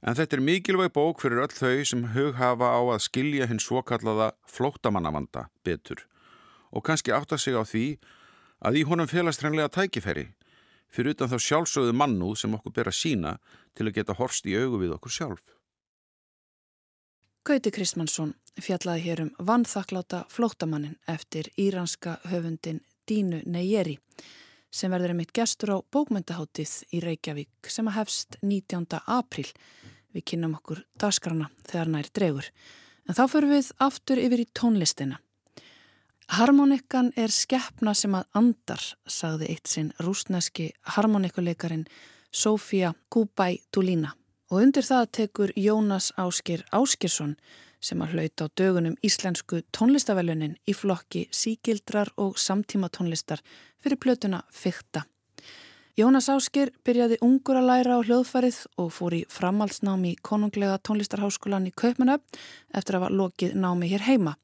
[0.07, 3.63] En þetta er mikilvæg bók fyrir öll þau sem hug hafa á að skilja hinn
[3.63, 6.05] svokallaða flóttamannavanda betur
[6.71, 7.87] og kannski átta sig á því
[8.61, 10.29] að í honum félast hreinlega tækifæri
[10.93, 13.37] fyrir utan þá sjálfsögðu mannúð sem okkur ber að sína
[13.75, 15.45] til að geta horst í augu við okkur sjálf.
[17.47, 24.01] Gauti Kristmannsson fjallaði hér um vannþakláta flóttamannin eftir íranska höfundin Dínu Neyjeri
[24.71, 28.87] sem verður einmitt gestur á bókmyndaháttið í Reykjavík sem að hefst 19.
[29.07, 29.47] april.
[30.15, 32.51] Við kynum okkur dasgrana þegar nær dregur.
[33.07, 35.21] En þá fyrir við aftur yfir í tónlistina.
[36.37, 41.87] Harmonikkan er skeppna sem að andar, sagði eitt sinn rúsneski harmonikuleikarin
[42.35, 44.17] Sofía Kubay Dulina
[44.51, 47.37] og undir það tekur Jónas Áskir Áskirsson
[47.81, 53.43] sem að hlauta á dögunum íslensku tónlistavelunin í flokki síkildrar og samtíma tónlistar
[53.83, 55.05] fyrir plötuna Fykta.
[55.97, 61.71] Jónas Áskir byrjaði ungur að læra á hljóðfarið og fór í framhaldsnámi í konunglega tónlistarháskólan
[61.71, 62.21] í Kaupmanöf
[62.77, 64.37] eftir að hafa lokið námi hér heima.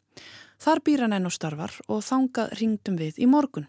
[0.62, 3.68] Þar býr hann enn og starfar og þangað ringdum við í morgun.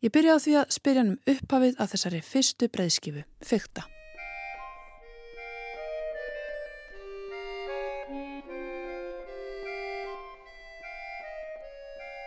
[0.00, 3.84] Ég byrjaði því að spyrja hann um upphafið að þessari fyrstu breyðskifu, fykta.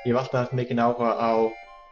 [0.03, 1.31] Ég hef alltaf haft mikinn áhuga á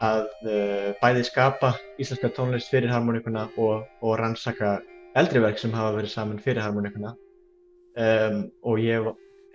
[0.04, 1.70] að uh, bæði skapa
[2.02, 4.74] íslenska tónlist fyrir harmoníkuna og, og rannsaka
[5.16, 7.14] eldri verk sem hafa verið saman fyrir harmoníkuna.
[7.96, 9.06] Um, og ég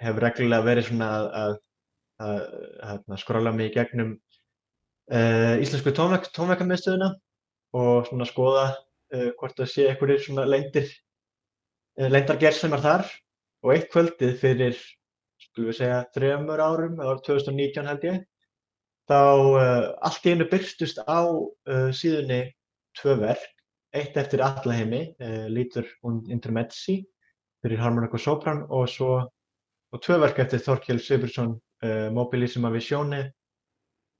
[0.01, 2.47] hef reglulega verið svona að, að
[2.81, 7.11] að skróla mig í gegnum uh, íslensku tónverk, tónverkamiðstöðuna
[7.77, 10.89] og svona skoða uh, hvort það sé einhverjir svona leindir
[11.97, 13.05] leindargerð sem er þar.
[13.65, 14.81] Og eitt kvöldið fyrir
[15.45, 18.19] skulum við segja þremur árum eða 2019 held ég
[19.07, 19.19] þá
[20.03, 21.23] allt í einu byrstust á
[21.95, 22.41] síðunni
[22.99, 23.53] tvö verk.
[23.95, 25.15] Eitt eftir Allaheimi
[25.49, 26.99] Lítur und Intermezzi
[27.63, 29.13] fyrir Harmonica Sopran og svo
[29.93, 33.31] og tvö verk eftir Þorkjell Sigursson uh, Mobilissima Visione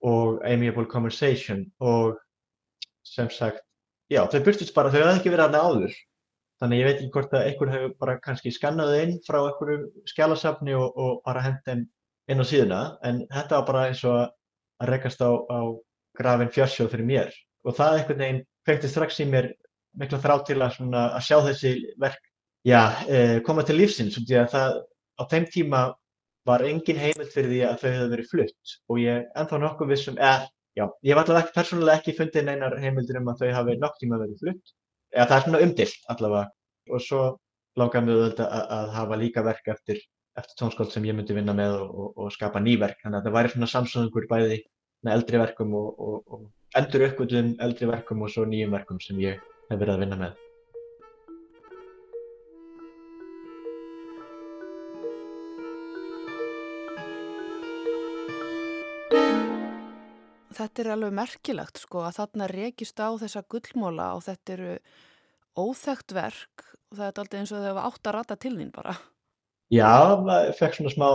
[0.06, 1.66] og Amiable Conversation.
[1.80, 2.18] Og
[3.06, 3.64] sem sagt,
[4.12, 5.98] já þau byrstust bara, þau hefði ekki verið aðna áður.
[6.58, 10.74] Þannig ég veit ekki hvort að einhver hefur bara kannski skannaði inn frá einhverju skjálasafni
[10.78, 11.86] og, og bara hendin
[12.32, 12.82] inn á síðuna.
[13.06, 14.24] En þetta var bara eins og
[14.82, 15.60] að rekast á, á
[16.18, 17.32] grafin fjársjóð fyrir mér
[17.66, 19.52] og það einhvern veginn fengti strax í mér
[19.98, 22.22] mikla þrá til að, svona, að sjá þessi verk
[22.68, 24.82] já, eh, koma til lífsins það
[25.18, 25.82] á þeim tíma
[26.48, 30.20] var engin heimild fyrir því að þau hefðu verið flutt og ég ennþá nokkuð vissum,
[30.20, 33.98] eða já, ég hef ekki, persónulega ekki fundið neinar heimildir um að þau hafi nokk
[34.02, 34.74] tíma verið flutt.
[35.16, 36.52] Eða það er svona umdilt allavega.
[36.94, 37.24] Og svo
[37.80, 40.02] langar mér auðvitað að, að hafa líka verk eftir,
[40.38, 43.02] eftir tónskáld sem ég myndi vinna með og, og, og skapa nýverk.
[43.04, 44.60] Þannig að það væri svona samsöðungur bæði
[45.06, 46.44] með eldri verkum og, og
[46.78, 50.44] endur uppgötum eldri verkum og svo nýjum verkum sem ég hef verið að vinna með.
[60.58, 64.72] Þetta er alveg merkilegt sko að þarna rekist á þessa gullmóla og þetta eru
[65.58, 68.74] óþægt verk og það er alltaf eins og þau hafa átt að rata til þín
[68.74, 68.96] bara.
[69.74, 71.08] Já, það fekk svona smá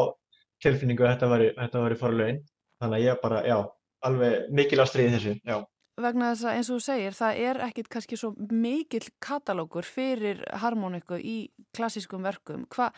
[0.63, 1.15] tilfinningu að
[1.59, 2.43] þetta var í forlaugin.
[2.83, 3.59] Þannig að ég bara, já,
[4.07, 5.57] alveg mikil ástriði þessu, já.
[6.03, 10.41] Vegna þess að eins og þú segir, það er ekkit kannski svo mikil katalógur fyrir
[10.63, 11.37] harmoniku í
[11.77, 12.65] klassískum verkum.
[12.73, 12.89] Hva,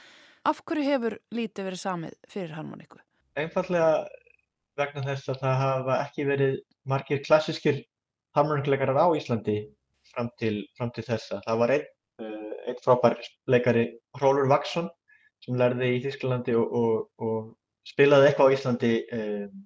[0.47, 3.01] af hverju hefur lítið verið samið fyrir harmoniku?
[3.35, 4.07] Einfallega
[4.79, 6.55] vegna þess að það hafa ekki verið
[6.89, 7.83] margir klassískir
[8.39, 9.59] harmonikuleikarar á Íslandi
[10.13, 11.41] fram til, fram til þessa.
[11.47, 11.89] Það var einn,
[12.23, 13.19] uh, einn frábær
[13.51, 13.89] leikari,
[14.23, 14.89] Rólur Vaksson,
[15.45, 19.65] sem lærði í Þýsklandi og, og, og spilaði eitthvað á Íslandi um,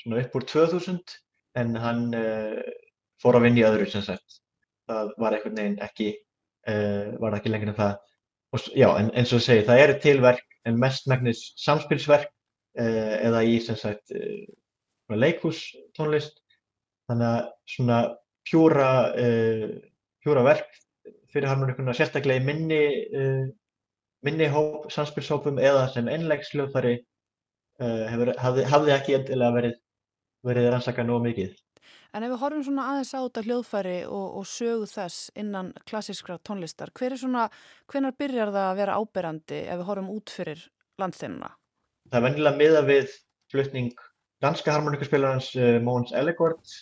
[0.00, 1.16] svona upp úr 2000
[1.60, 2.60] en hann uh,
[3.22, 4.40] fór að vinna í öðru sem sagt.
[4.86, 6.12] Það var einhvern veginn ekki,
[6.70, 7.98] uh, var ekki lengur en það.
[8.54, 12.30] Og, já, en eins og þú segir, það eru tilverk en mestmægnis samspilsverk
[12.76, 14.12] Eh, eða í sem sagt
[15.08, 16.42] leikhústónlist
[17.08, 18.00] þannig að svona
[18.44, 18.88] pjúra
[20.20, 20.74] pjúra verk
[21.32, 22.80] fyrir harmoníkuna sérstaklega í minni
[24.24, 26.96] minni hóp, samspilshópum eða sem einlegsljóðfari
[27.78, 29.74] hafði, hafði ekki endilega verið
[30.46, 31.54] verið rannsakað nóg mikið
[32.16, 36.38] En ef við horfum svona aðeins á þetta hljóðfæri og, og sögu þess innan klassískra
[36.46, 37.46] tónlistar, hver er svona,
[37.92, 40.62] hvenar byrjar það að vera áberandi ef við horfum út fyrir
[41.02, 41.50] landsteinuna?
[42.08, 43.16] Það er vennilega miða við
[43.52, 44.04] flutning
[44.44, 46.76] danska harmoníkuspilarans uh, eh, Móns Ellegård.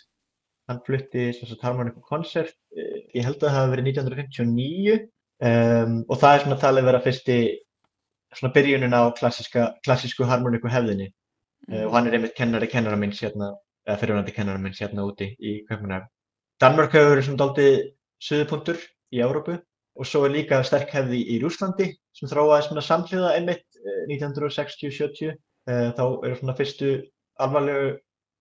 [0.70, 1.26] Hann flutti
[1.64, 4.96] harmoníkukoncert, uh, ég held að það hafi verið 1959
[5.42, 7.38] um, og það er svona talið vera fyrsti
[8.34, 11.74] svona byrjunin á klassísku harmoníku hefðinni mm.
[11.74, 13.52] uh, og hann er einmitt kennari kennara minns hérna,
[13.88, 16.08] eða fyrirvænandi kennara minns hérna úti í Kaupmannhæf.
[16.62, 17.78] Danmark hefur verið svona daldið
[18.22, 18.82] suðupunktur
[19.14, 19.58] í Európu
[19.94, 23.66] og svo er líka sterk hefði í Rúslandi sem þráaði svona samhliða einmitt
[24.10, 25.36] 1960-70 eh,
[25.70, 26.94] eh, þá eru svona fyrstu
[27.44, 27.98] alvarlegu,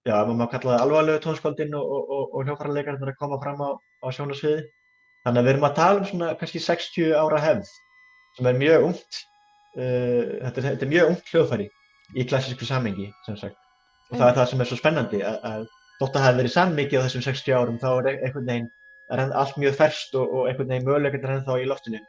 [0.08, 3.62] já, maður má kalla það alvarlegu tónskóldin og, og, og, og hljófarleikarnir að koma fram
[3.62, 4.63] á, á sjónasviði.
[5.23, 7.69] Þannig að við erum að tala um svona kannski 60 ára hefð
[8.38, 9.19] sem er mjög ungt,
[9.77, 11.67] uh, þetta, þetta er mjög ungt hljóðfæri
[12.19, 13.59] í klassísku samengi sem sagt.
[14.12, 15.67] Og það er það sem er svo spennandi að,
[15.99, 18.71] þótt að það hefði verið sammikið á þessum 60 árum þá er einhvern veginn
[19.13, 22.01] er allt mjög ferst og einhvern veginn möguleikir er ennþá í loftinu.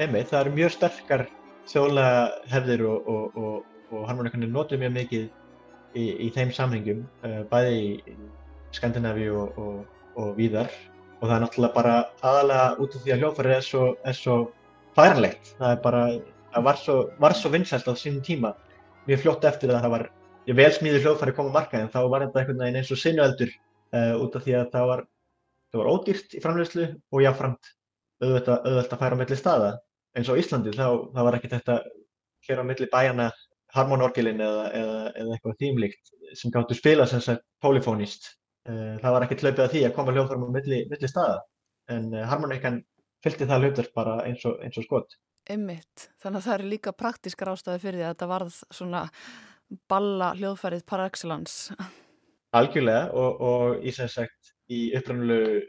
[0.00, 1.22] Einmitt, það eru mjög sterkar
[1.68, 5.24] þjóðlega hefðir og, og, og, og harmoníkunni notur mjög mikið
[5.92, 8.14] í, í þeim samhengum, uh, bæði í
[8.78, 10.70] Skandinavíu og víðar.
[11.18, 13.82] Og það er náttúrulega bara aðalega út af því að hljóðfærið er svo,
[14.16, 14.36] svo
[14.96, 15.50] færlegt.
[15.58, 16.00] Það er bara,
[16.54, 16.96] það var svo,
[17.42, 18.54] svo vinsælt á sínum tíma,
[19.04, 20.06] mjög fljótt eftir að það var,
[20.48, 23.52] ég vel smíði hljóðfærið koma marka en þá var þetta einhvern veginn eins og sinueldur
[23.52, 25.04] uh, út af því að það var,
[25.68, 27.72] það var ódýrt í framlegslu og jáframt
[28.24, 29.70] auðvöld að færa á milli staða
[30.16, 31.78] eins og Íslandi þá, þá var ekki þetta
[32.48, 33.30] hér á milli bæjana
[33.74, 38.32] harmonorgelin eða, eða, eða eitthvað þýmlíkt sem gáttu spila sem sagt polyfónist.
[38.68, 41.38] Eh, það var ekkert hlaupið að því að koma hljóðform á milli, milli staða
[41.90, 42.80] en eh, harmonikan
[43.24, 45.16] fylgti það hljóður bara eins og, eins og skot.
[45.50, 49.02] Ymmitt, þannig að það eru líka praktískar ástæði fyrir því að þetta varð svona
[49.90, 51.74] balla hljóðfærið par excellence.
[52.56, 55.60] Algjörlega og, og í sem sagt í upprannulegu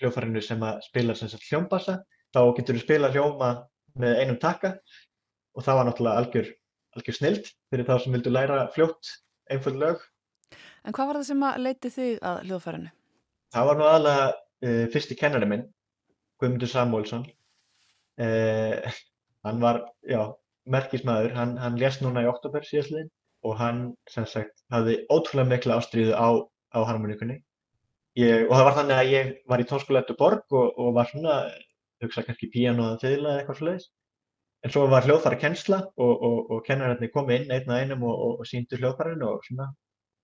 [0.00, 1.98] hljóðfærinu sem að spila sem sagt hljómbassa
[2.32, 3.50] þá getur þú spila hljóma
[3.98, 4.76] með einum takka
[5.56, 6.48] og það var náttúrulega algjör,
[6.96, 9.12] algjör snild fyrir þá sem vildu læra fljótt
[9.50, 10.02] einföld lög.
[10.86, 12.92] En hvað var það sem að leiti þig að hljóðfærinu?
[13.50, 15.64] Það var nú aðalega uh, fyrsti kennari minn,
[16.40, 17.26] Guðmundur Samuelsson.
[18.20, 19.00] Uh,
[19.46, 20.20] hann var, já,
[20.70, 23.10] merkismæður, hann, hann lést núna í oktober síðastliðin
[23.46, 26.28] og hann, sem sagt, hafði ótrúlega mikla ástríðu á,
[26.76, 27.40] á harmoníkunni.
[28.18, 31.08] Ég, og það var þannig að ég var í tónskóla eftir borg og, og var
[31.08, 31.36] svona
[32.04, 33.86] hugsa kannski píano eða fiðla eða eitthvað sluðis.
[34.60, 38.40] En svo var hljóðfæra kennsla og, og, og kennararnir komi inn einn að einum og,
[38.40, 39.70] og síndu hljóðfærinu og svona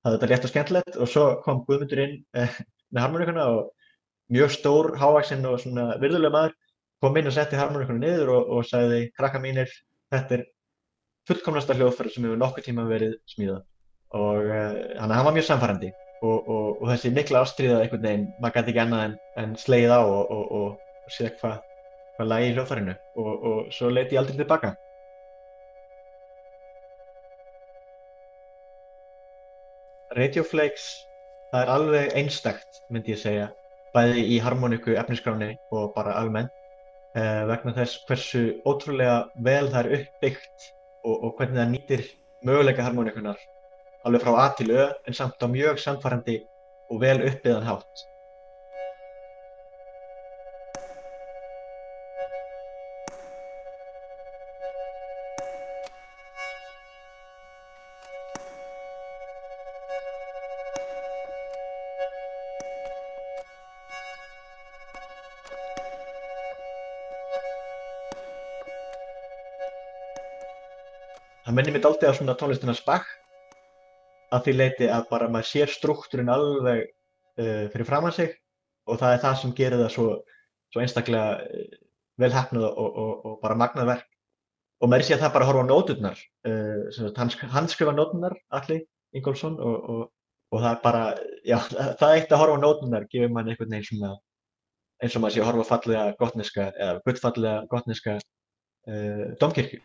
[0.04, 0.98] hafði þetta rétt og skemmtilegt.
[1.00, 2.58] Og svo kom Guðmundur inn eh,
[2.92, 3.70] með harmoníkuna og
[4.36, 6.56] mjög stór, hávaksinn og svona virðulega maður
[7.04, 9.72] kom inn og setti harmoníkuna niður og sagði krakka mínir,
[10.12, 10.44] þetta er
[11.28, 13.62] fullkomnasta hljóðfæra sem hefur nokkuð tíma verið smíðað.
[14.16, 18.60] Og eh, hann var mjög samfærandi og, og, og þessi mikla ástríða einhvern veginn, maður
[18.60, 21.56] gæti ekki annað en, en sleið á og, og séð hvað
[22.16, 24.72] hva lagi í hljóðfærinu og svo leiti ég aldrei tilbaka.
[30.16, 30.86] Radioflakes,
[31.50, 33.50] það er alveg einstakt myndi ég segja,
[33.92, 36.54] bæði í harmoníku efniskráni og bara almennt
[37.18, 40.70] eh, vegna þess hversu ótrúlega vel það er uppbyggt
[41.04, 42.08] og, og hvernig það nýtir
[42.46, 43.44] möguleika harmoníkunar
[44.06, 46.36] alveg frá A til Ö en samt á mjög samfærandi
[46.90, 48.06] og vel uppbyggðan hátt.
[71.56, 73.04] Það mennir mér dáltið á svona tónlistina Bach
[74.36, 78.34] að því leiti að bara maður sér struktúrin alveg uh, fyrir fram að sig
[78.84, 80.04] og það er það sem gerir það svo,
[80.68, 81.78] svo einstaklega uh,
[82.20, 84.04] vel hefnað og, og, og bara magnað verk.
[84.84, 88.84] Og maður sé að það bara horfa á nóturnar uh, hans, hans skrifa nóturnar allir
[89.16, 89.90] Ingólfsson og,
[90.52, 91.02] og það er bara,
[91.40, 94.16] já það eitt að horfa á nóturnar gefur mann einhvern veginn svona
[95.00, 98.20] eins og maður sé að horfa fallega gottneska eða guttfallega gottneska
[99.40, 99.80] domkirkju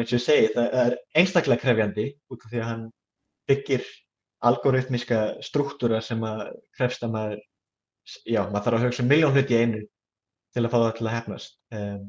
[0.00, 2.84] eins og ég segi, það er einstaklega krefjandi út af því að hann
[3.50, 3.84] byggir
[4.46, 7.42] algoritmiska struktúra sem að krefst að maður,
[8.26, 9.82] já, maður þarf að hugsa um miljón hluti í einu
[10.56, 11.58] til að fá það til að hefnast.
[11.76, 12.06] Um,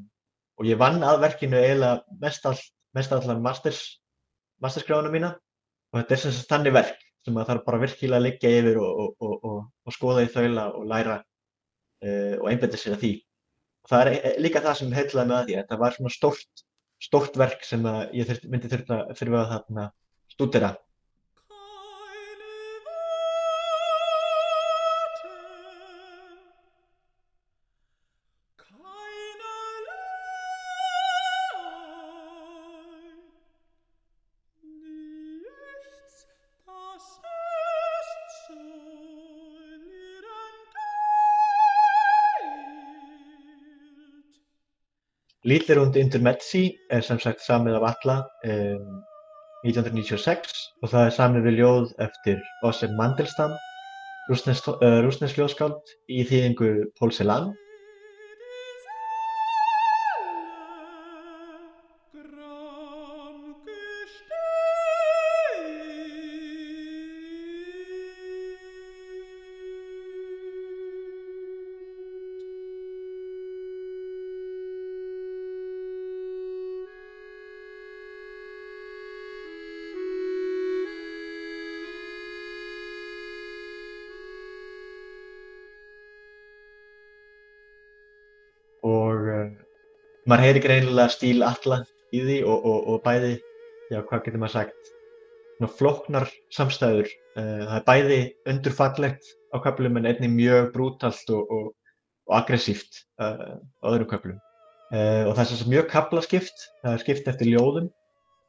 [0.58, 2.60] og ég vann að verkinu eiginlega mest, all,
[2.98, 3.82] mest allar masters,
[4.64, 5.32] masterskráðuna mína
[5.92, 8.80] og þetta er sem sagt þannig verk sem maður þarf bara virkilega að liggja yfir
[8.82, 9.58] og, og, og,
[9.88, 13.14] og skoða í þaula og læra uh, og einbetta sér að því.
[13.84, 16.67] Og það er líka það sem heitlaði með því að þetta var svona stórt
[17.06, 17.86] stórt verk sem
[18.22, 19.46] ég myndi þurfa að þurfa
[45.48, 48.16] Liederund Intermezzi er sem sagt samið af Alla
[48.52, 48.98] um,
[49.64, 53.54] 1996 og það er samið við ljóð eftir Osip Mandelstam,
[54.28, 55.78] rúsnesk uh,
[56.12, 57.54] í þýðingu Pól Celan
[90.28, 91.82] maður heyri greinilega stíl alla
[92.16, 93.34] í því og, og, og bæði,
[93.92, 94.92] já hvað getur maður sagt,
[95.58, 97.12] svona floknar samstæður.
[97.38, 98.20] Uh, það er bæði
[98.54, 104.42] undurfallegt á köflum en einnig mjög brútalt og, og aggressíft uh, á öðrum köflum.
[104.92, 107.92] Uh, og það er svona mjög kaplaskipt, það er skipt eftir ljóðum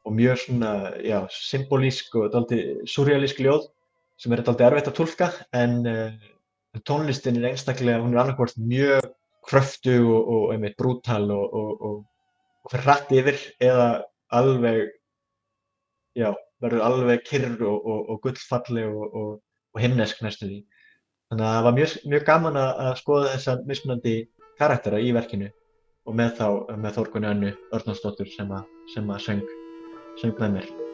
[0.07, 0.73] og mjög svona,
[1.03, 3.67] já, symbolísk og daldi surrealísk ljóð
[4.19, 5.81] sem er daldi erfitt að tólka en
[6.87, 9.09] tónlistin er einstaklega, hún er annarkvæmst mjög
[9.47, 13.89] kröftug og, og einmitt brútal og, og, og fyrir hratt yfir eða
[14.35, 14.89] alveg,
[16.17, 20.59] já, verður alveg kyrr og gullfalli og himnesk næstu því.
[21.29, 24.17] Þannig að það var mjög, mjög gaman að skoða þessa mismunandi
[24.59, 25.49] karaktera í verkinu
[26.09, 29.57] og með þá með Þórgunni Önnu Örnánsdóttur sem að, sem að söng,
[30.21, 30.88] söng með mér.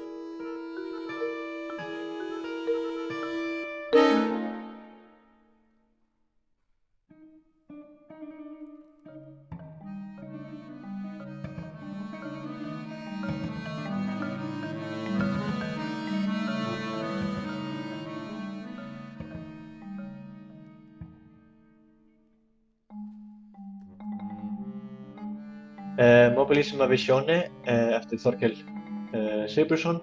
[26.56, 27.36] Mobilissima Visione
[27.68, 28.54] eftir Þorkel
[29.52, 29.98] Sigurbjörnsson.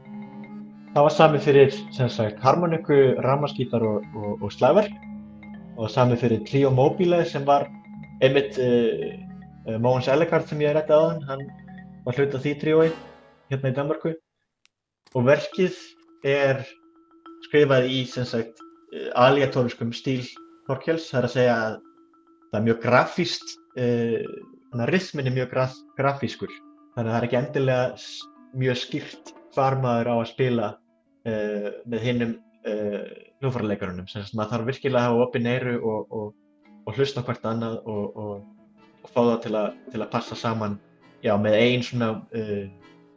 [0.93, 1.79] Það var samið fyrir
[2.13, 4.93] sagt, harmoniku, ramaskítar og, og, og slagverk.
[5.81, 7.65] Og samið fyrir Clio Mobile sem var
[8.21, 11.49] einmitt uh, Móhans Ellegard sem ég rætti á hann, hann
[12.05, 12.93] var hlut af því tríói
[13.49, 14.13] hérna í Danmarku
[15.17, 15.81] og verkið
[16.29, 16.67] er
[17.49, 18.61] skrifað í sem sagt
[19.17, 20.27] aliatóriskum stíl
[20.69, 21.85] Þorkels, það er að segja að
[22.51, 24.43] það er mjög grafíst, uh,
[24.93, 26.53] rithmin er mjög graf, grafískur,
[26.95, 27.89] þannig að það er ekki endilega
[28.63, 32.37] mjög skýrt hvar maður á að spila uh, með hinnum
[32.69, 33.03] uh,
[33.43, 36.31] hljófarleikarunum, að maður þarf virkilega að hafa opið neyru og, og,
[36.87, 40.79] og hlusta hvert annað og, og fá það til að, til að passa saman
[41.25, 42.15] já, með einn svona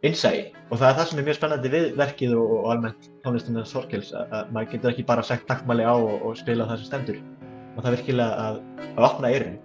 [0.05, 0.51] innsæi.
[0.69, 4.53] Og það er það sem er mjög spennandi við verkið og, almennt tónlistina Þorkels að
[4.53, 7.19] maður getur ekki bara sagt taktmæli á og, spila það sem stendur.
[7.75, 9.59] Og það er virkilega að, að opna eirinn.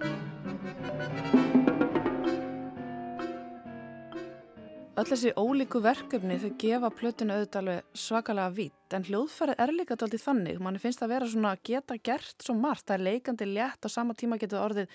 [5.01, 10.27] Öll þessi ólíku verkefni þau gefa plötinu auðvitað svakalega vít en hljóðfærið er líka alltaf
[10.27, 10.61] þannig.
[10.61, 13.95] Manni finnst að vera svona að geta gert svo margt, það er leikandi létt og
[13.95, 14.91] sama tíma getur orðið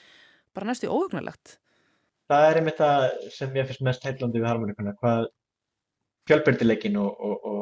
[0.54, 1.58] bara næstu óhugnulegt
[2.32, 5.28] það er einmitt það sem ég finnst mest heillandi við harmoníkuna, hvað
[6.30, 7.60] fjölbyrdileikin og, og, og,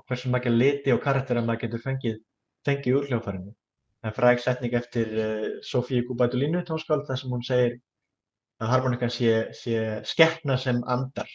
[0.00, 2.22] og hversu makið liti og karaktera maður getur fengið,
[2.66, 3.52] fengið úr hljófarinu.
[3.98, 7.76] Það er fræg setning eftir uh, Sofíu Gubaidulínu tónskáld þar sem hún segir
[8.62, 11.28] að harmoníkan sé, sé skeppna sem andar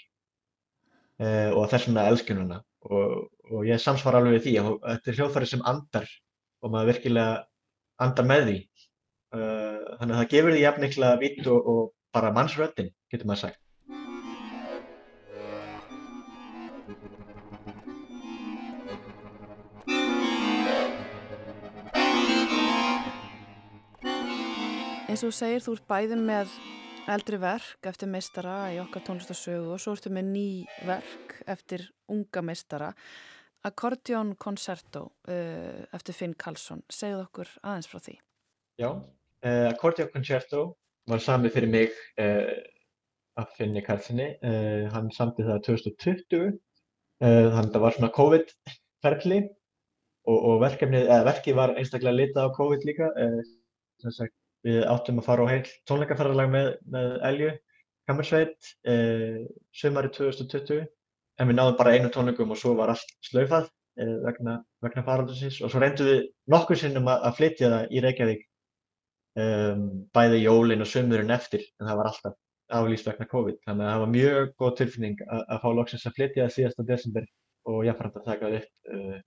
[1.22, 5.48] uh, og þess vegna elskununa og ég samsvar alveg við því að þetta er hljófari
[5.48, 6.08] sem andar
[6.64, 7.44] og maður virkilega
[8.04, 8.60] andar með því.
[9.34, 11.84] Uh, þannig að það gefur því jafn mikla vitt og
[12.14, 13.60] bara mannsröddin, getur maður sagt.
[25.14, 26.54] Eins og segir, þú ert bæði með
[27.12, 30.48] eldri verk eftir meistara í okkar tónlistarsögu og svo ertu með ný
[30.88, 32.92] verk eftir unga meistara.
[33.64, 36.84] Accordion Concerto uh, eftir Finn Karlsson.
[36.92, 38.18] Segð okkur aðeins frá því.
[38.82, 40.66] Já, uh, Accordion Concerto
[41.08, 42.54] var samið fyrir mig uh,
[43.40, 44.30] af Finni Karlssoni.
[44.94, 46.44] Hann samtið það 2020,
[47.24, 52.52] uh, þannig að það var svona COVID-ferli og, og verkefnið, eða verkið var einstaklega litað
[52.52, 53.10] á COVID líka.
[54.04, 57.54] Sagt, við áttum að fara á heil tónleikaferðarlag með, með Elju
[58.08, 58.72] Kammersveit
[59.76, 60.84] sömari 2020
[61.40, 65.72] en við náðum bara einu tónleikum og svo var allt slaufað vegna, vegna faraldarsins og
[65.72, 68.48] svo reyndum við nokkur sinnum að, að flytja það í Reykjavík
[69.40, 69.86] um,
[70.16, 72.40] bæði jólinn og sömurinn eftir en það var alltaf
[72.74, 73.60] aflýst vegna COVID.
[73.68, 76.88] Þannig að það var mjög góð tilfinning að, að fá loksins að flytja það síðasta
[76.90, 77.30] desember
[77.70, 79.18] og jáfnframt að taka það upp uh,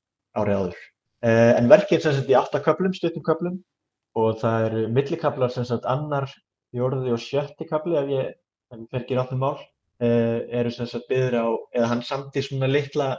[0.41, 0.85] árið áður.
[1.27, 3.61] Uh, en verkið er sem sagt í 8 köplum, stuttum köplum
[4.17, 6.29] og það eru millikablar sem sagt annar,
[6.75, 11.47] jórði og sjötti kabli ef ég fergir áttum mál uh, eru sem sagt byður á,
[11.77, 13.15] eða hann samt í svona litla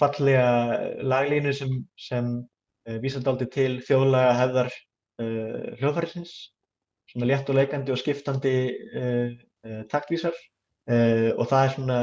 [0.00, 2.34] fallega laglínu sem, sem
[3.00, 6.34] vísandi aldrei til þjóðlaga hefðar uh, hljóðfærisins,
[7.12, 8.56] svona létt og leikandi og skiptandi
[9.88, 10.34] taktvísar
[11.38, 11.98] og það er svona,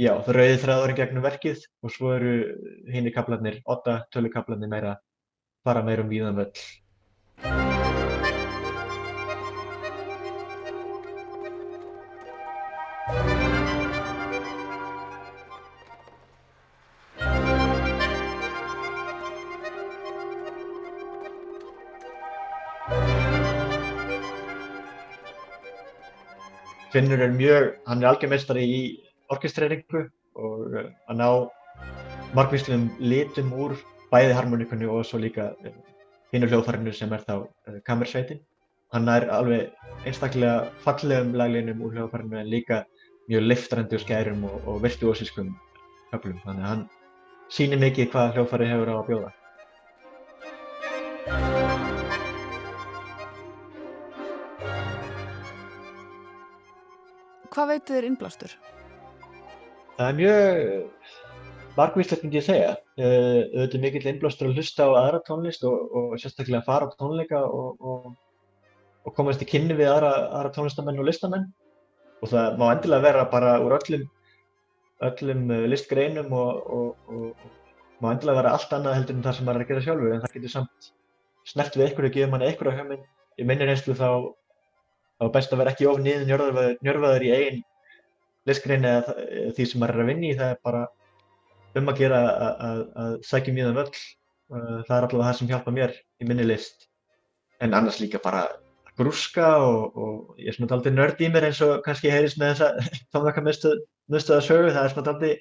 [0.00, 2.36] já, það rauði þræðurinn gegnum verkið og svo eru
[2.94, 4.94] hinn í kaplarnir, 8 tölukaplarnir meira,
[5.66, 6.64] fara meira um víðan völl.
[26.94, 28.82] Finnur er mjög, hann er algjörmeistari í
[29.34, 30.04] orkestreringu
[30.38, 31.28] og eh, að ná
[32.38, 33.74] margvíslegum litum úr
[34.12, 35.48] bæði harmoníkunni og svo líka
[36.34, 37.36] eh, hinu hljóðfærinu sem er þá
[37.68, 38.40] eh, kammersveitin.
[38.94, 39.70] Hann er alveg
[40.06, 42.82] einstaklega fallegum laglinum úr hljóðfærinu en líka
[43.28, 45.54] mjög liftrandi og skærum og, og virtuósískum
[46.12, 46.42] höflum.
[46.44, 46.84] Þannig að hann
[47.54, 49.32] sýnir mikið hvað hljóðfæri hefur á að bjóða.
[57.54, 58.54] Hvað veitu þér innblástur?
[59.94, 61.23] Það er mjög
[61.78, 62.74] margvíslegt myndi ég segja.
[62.98, 66.96] Uh, auðvitað mikill innblástur að hlusta á aðra tónlist og, og sérstaklega að fara á
[67.00, 68.06] tónleika og, og,
[69.04, 71.48] og komast í kynni við aðra, aðra tónlistamenn og listamenn.
[72.22, 74.06] Og það má endilega vera bara úr öllum,
[75.10, 77.34] öllum uh, listgreinum og
[78.02, 80.24] má endilega vera allt annað heldur en það sem maður er að gera sjálfur en
[80.24, 80.90] það getur samt
[81.44, 83.06] snert við einhverju að gefa manni einhverju hugmynd.
[83.34, 84.08] Í minni reynslu þá
[85.20, 87.62] þá best að vera ekki of niður njörfaður, njörfaður í einn
[88.48, 89.14] listgrein eða
[89.56, 90.82] því sem maður er að vinni í, það er bara
[91.78, 92.20] um að gera
[92.68, 94.02] að sækja mjög um öll,
[94.50, 96.86] það er allavega það sem hjálpa mér í minni list,
[97.64, 98.44] en annars líka bara
[98.98, 102.54] grúska og, og ég er svona aldrei nörd í mér eins og kannski heyrðist með
[102.54, 105.32] þessa tónleikamiðstöða sögu, það er svona aldrei,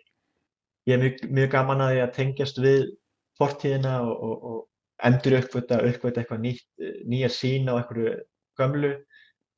[0.89, 2.87] ég er mjög, mjög gaman að ég að tengjast við
[3.39, 6.67] fortíðina og, og, og endur uppvita, uppvita eitthvað nýtt,
[7.09, 8.17] nýja sín á einhverju
[8.59, 8.93] gömlu.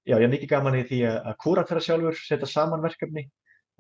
[0.06, 3.26] Já, ég hef mikið gaman í því að kúratera sjálfur, setja saman verkefni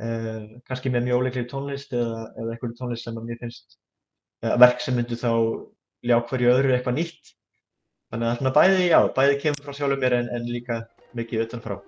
[0.03, 3.79] uh, kannski með mjög óleikri tónlist eða, eða einhverju tónlist sem að mér finnst
[4.45, 5.31] uh, verk sem myndu þá
[6.05, 7.33] ljá hverju öðru eitthvað nýtt.
[8.13, 10.83] Þannig að bæði, já, bæði kemur frá sjálfur mér en, en líka
[11.17, 11.81] mikið utanfrá.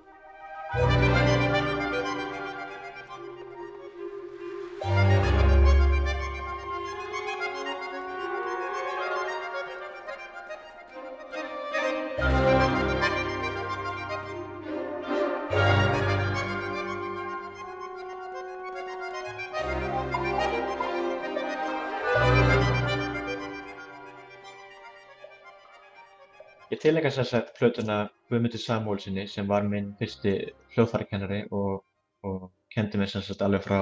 [27.08, 27.98] Tilengja sér sagt plötuna
[28.28, 30.32] Guðmundur Samúlsinni sem var minn fyrsti
[30.74, 31.86] hljóðfærakennari og,
[32.28, 32.42] og
[32.74, 33.78] kendi mér sem sagt alveg frá,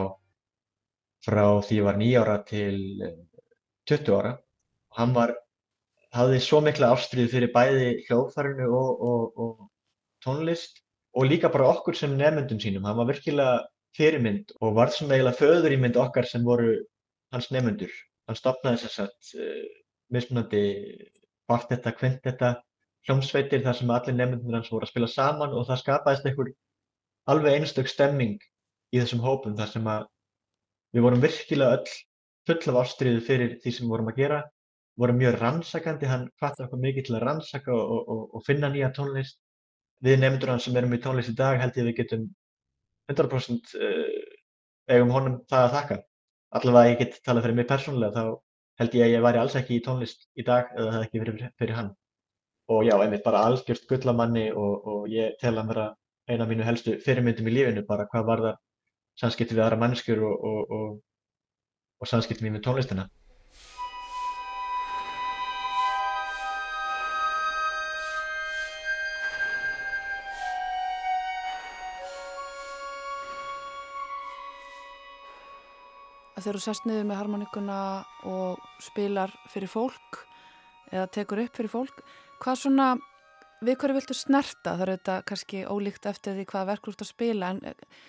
[1.26, 2.78] frá því ég var nýjára til
[3.90, 4.34] 20 eh, ára.
[5.00, 5.34] Hann var,
[6.14, 9.66] hafði svo mikla ástriði fyrir bæði hljóðfærinu og, og, og
[10.22, 10.84] tónlist
[11.18, 12.86] og líka bara okkur sem nefnendum sínum.
[12.86, 13.58] Hann var virkilega
[13.98, 16.78] fyrirmynd og var svona eiginlega föður í mynd okkar sem voru
[17.34, 17.98] hans nefnendur.
[18.30, 19.66] Hann stopnaði sem sagt uh,
[20.14, 20.64] mismunandi
[21.50, 22.54] kvartetta, kvintetta
[23.06, 26.52] hljómsveitir þar sem allir nefnundur hans voru að spila saman og það skapaðist einhver
[27.32, 28.38] alveg einstök stemming
[28.94, 30.08] í þessum hópum þar sem að
[30.96, 31.96] við vorum virkilega öll
[32.46, 34.40] full af ástriðu fyrir því sem við vorum að gera,
[35.02, 38.92] vorum mjög rannsakandi, hann hvaðt okkur mikið til að rannsaka og, og, og finna nýja
[38.96, 39.40] tónlist.
[40.06, 42.26] Við nefndur hans sem erum í tónlist í dag held ég við getum
[43.12, 44.16] 100% uh,
[44.92, 46.00] eigum honum það að þakka.
[46.60, 48.24] Allavega ég get talað fyrir mig persónulega þá
[48.82, 51.46] held ég að ég væri alls ekki í tónlist í dag eða það ekki fyrir,
[51.60, 51.94] fyrir hann
[52.68, 55.90] og já, einmitt bara algjört gullamanni og, og ég tel að vera
[56.26, 58.56] eina af mínu helstu fyrirmyndum í lífinu bara hvað var það
[59.22, 60.96] samskipti við aðra mannskjur og, og,
[62.02, 63.08] og samskipti mér með tónlistina.
[76.46, 77.76] Þegar þú sest niður með harmonikuna
[78.30, 80.20] og spilar fyrir fólk
[80.92, 82.04] eða tekur upp fyrir fólk
[82.46, 82.92] Hvað svona,
[83.66, 84.76] við hverju viltu snerta?
[84.76, 88.04] Það eru þetta kannski ólíkt eftir því hvað verkur þú ert að spila en eh,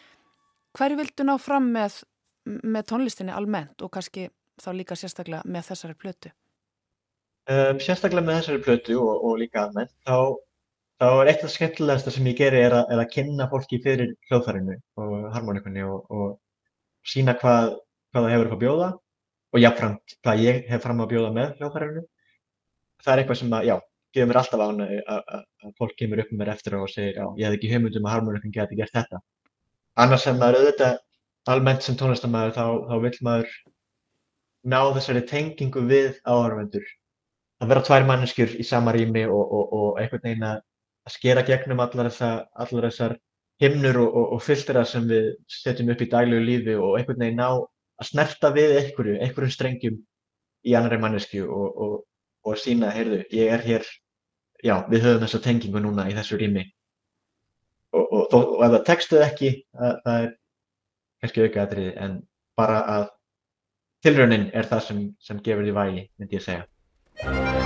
[0.77, 2.03] hverju viltu ná fram með,
[2.45, 4.27] með tónlistinni almennt og kannski
[4.61, 6.35] þá líka sérstaklega með þessari plötu?
[7.49, 10.37] Um, sérstaklega með þessari plötu og, og líka almennt þá,
[11.01, 14.13] þá er eitt af það skemmtilegasta sem ég geri er er að kynna fólki fyrir
[14.29, 17.73] hljóðfærinu og harmonikunni og, og sína hvað,
[18.13, 18.93] hvað það hefur upp að bjóða
[19.57, 22.09] og jáfnframt hvað ég hef fram að bjóða með hljóðfærinu.
[23.01, 23.77] Það er eitthvað sem að, já,
[24.15, 27.47] gefur mér alltaf ánægju að fólk kemur upp með mér eftir og segir já, ég
[27.47, 29.21] hef ekki hugmynd um að harmonikun geti gert þetta.
[29.97, 30.99] Annars sem maður auðvitað
[31.53, 33.53] almennt sem tónlistamæður þá, þá vil maður
[34.67, 36.87] ná þessari tengingu við áhörvendur.
[37.63, 40.59] Að vera tvær manneskjur í sama rými og, og, og einhvern veginn að
[41.13, 43.17] skera gegnum allar, þessa, allar þessar
[43.63, 47.49] himnur og, og fylgdara sem við setjum upp í daglegu lífi og einhvern veginn ná
[47.55, 49.97] að snerta við einhverju, einhverjum strengjum
[50.67, 52.03] í annari mannesku og
[52.61, 53.87] sína, heyrðu, ég er hér
[54.63, 56.65] já, við höfum þessa tengingu núna í þessu rými
[57.93, 60.33] og, og, og, og ef það textuð ekki, það, það er
[61.21, 62.19] kannski aukaðatriði en
[62.57, 63.07] bara að
[64.07, 67.66] tilraunin er það sem, sem gefur því vægi, myndi ég segja.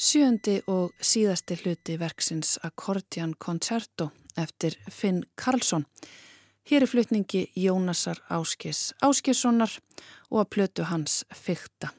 [0.00, 4.06] Sjöndi og síðasti hluti verksins Accordian Concerto
[4.40, 5.82] eftir Finn Karlsson.
[6.64, 9.74] Hér er flutningi Jónasar Áskis Áskissonar
[10.30, 11.90] og að plötu hans Fykta.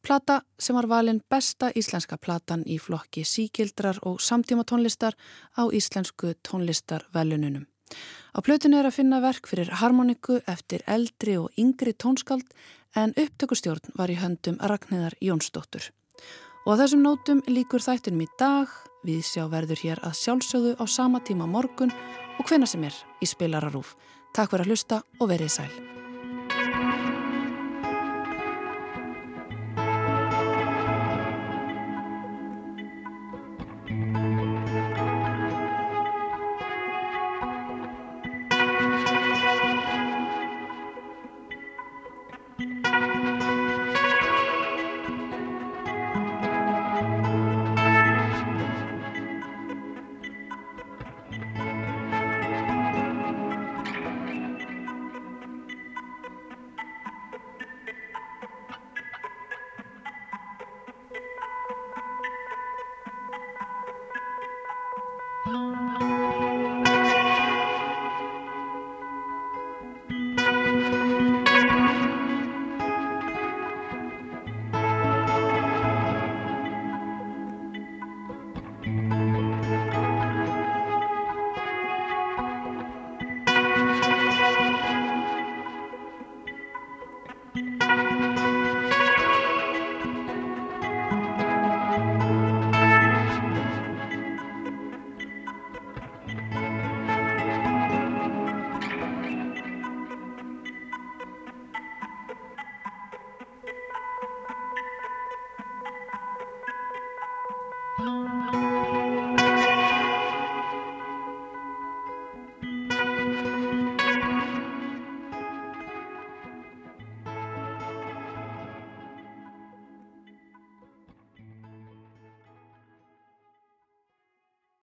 [0.00, 5.12] Plata sem var valin besta íslenska platan í flokki síkildrar og samtíma tónlistar
[5.52, 7.66] á íslensku tónlistarvelununum.
[8.32, 12.48] Á plötinu er að finna verk fyrir harmoniku eftir eldri og yngri tónskald
[12.96, 15.92] en upptökustjórn var í höndum Ragnæðar Jónsdóttur.
[16.64, 18.70] Og á þessum nótum líkur þættunum í dag,
[19.04, 21.92] við sjá verður hér að sjálfsögðu á sama tíma morgun
[22.40, 23.92] og hvena sem er í spilararúf.
[24.32, 25.72] Takk fyrir að hlusta og verið sæl.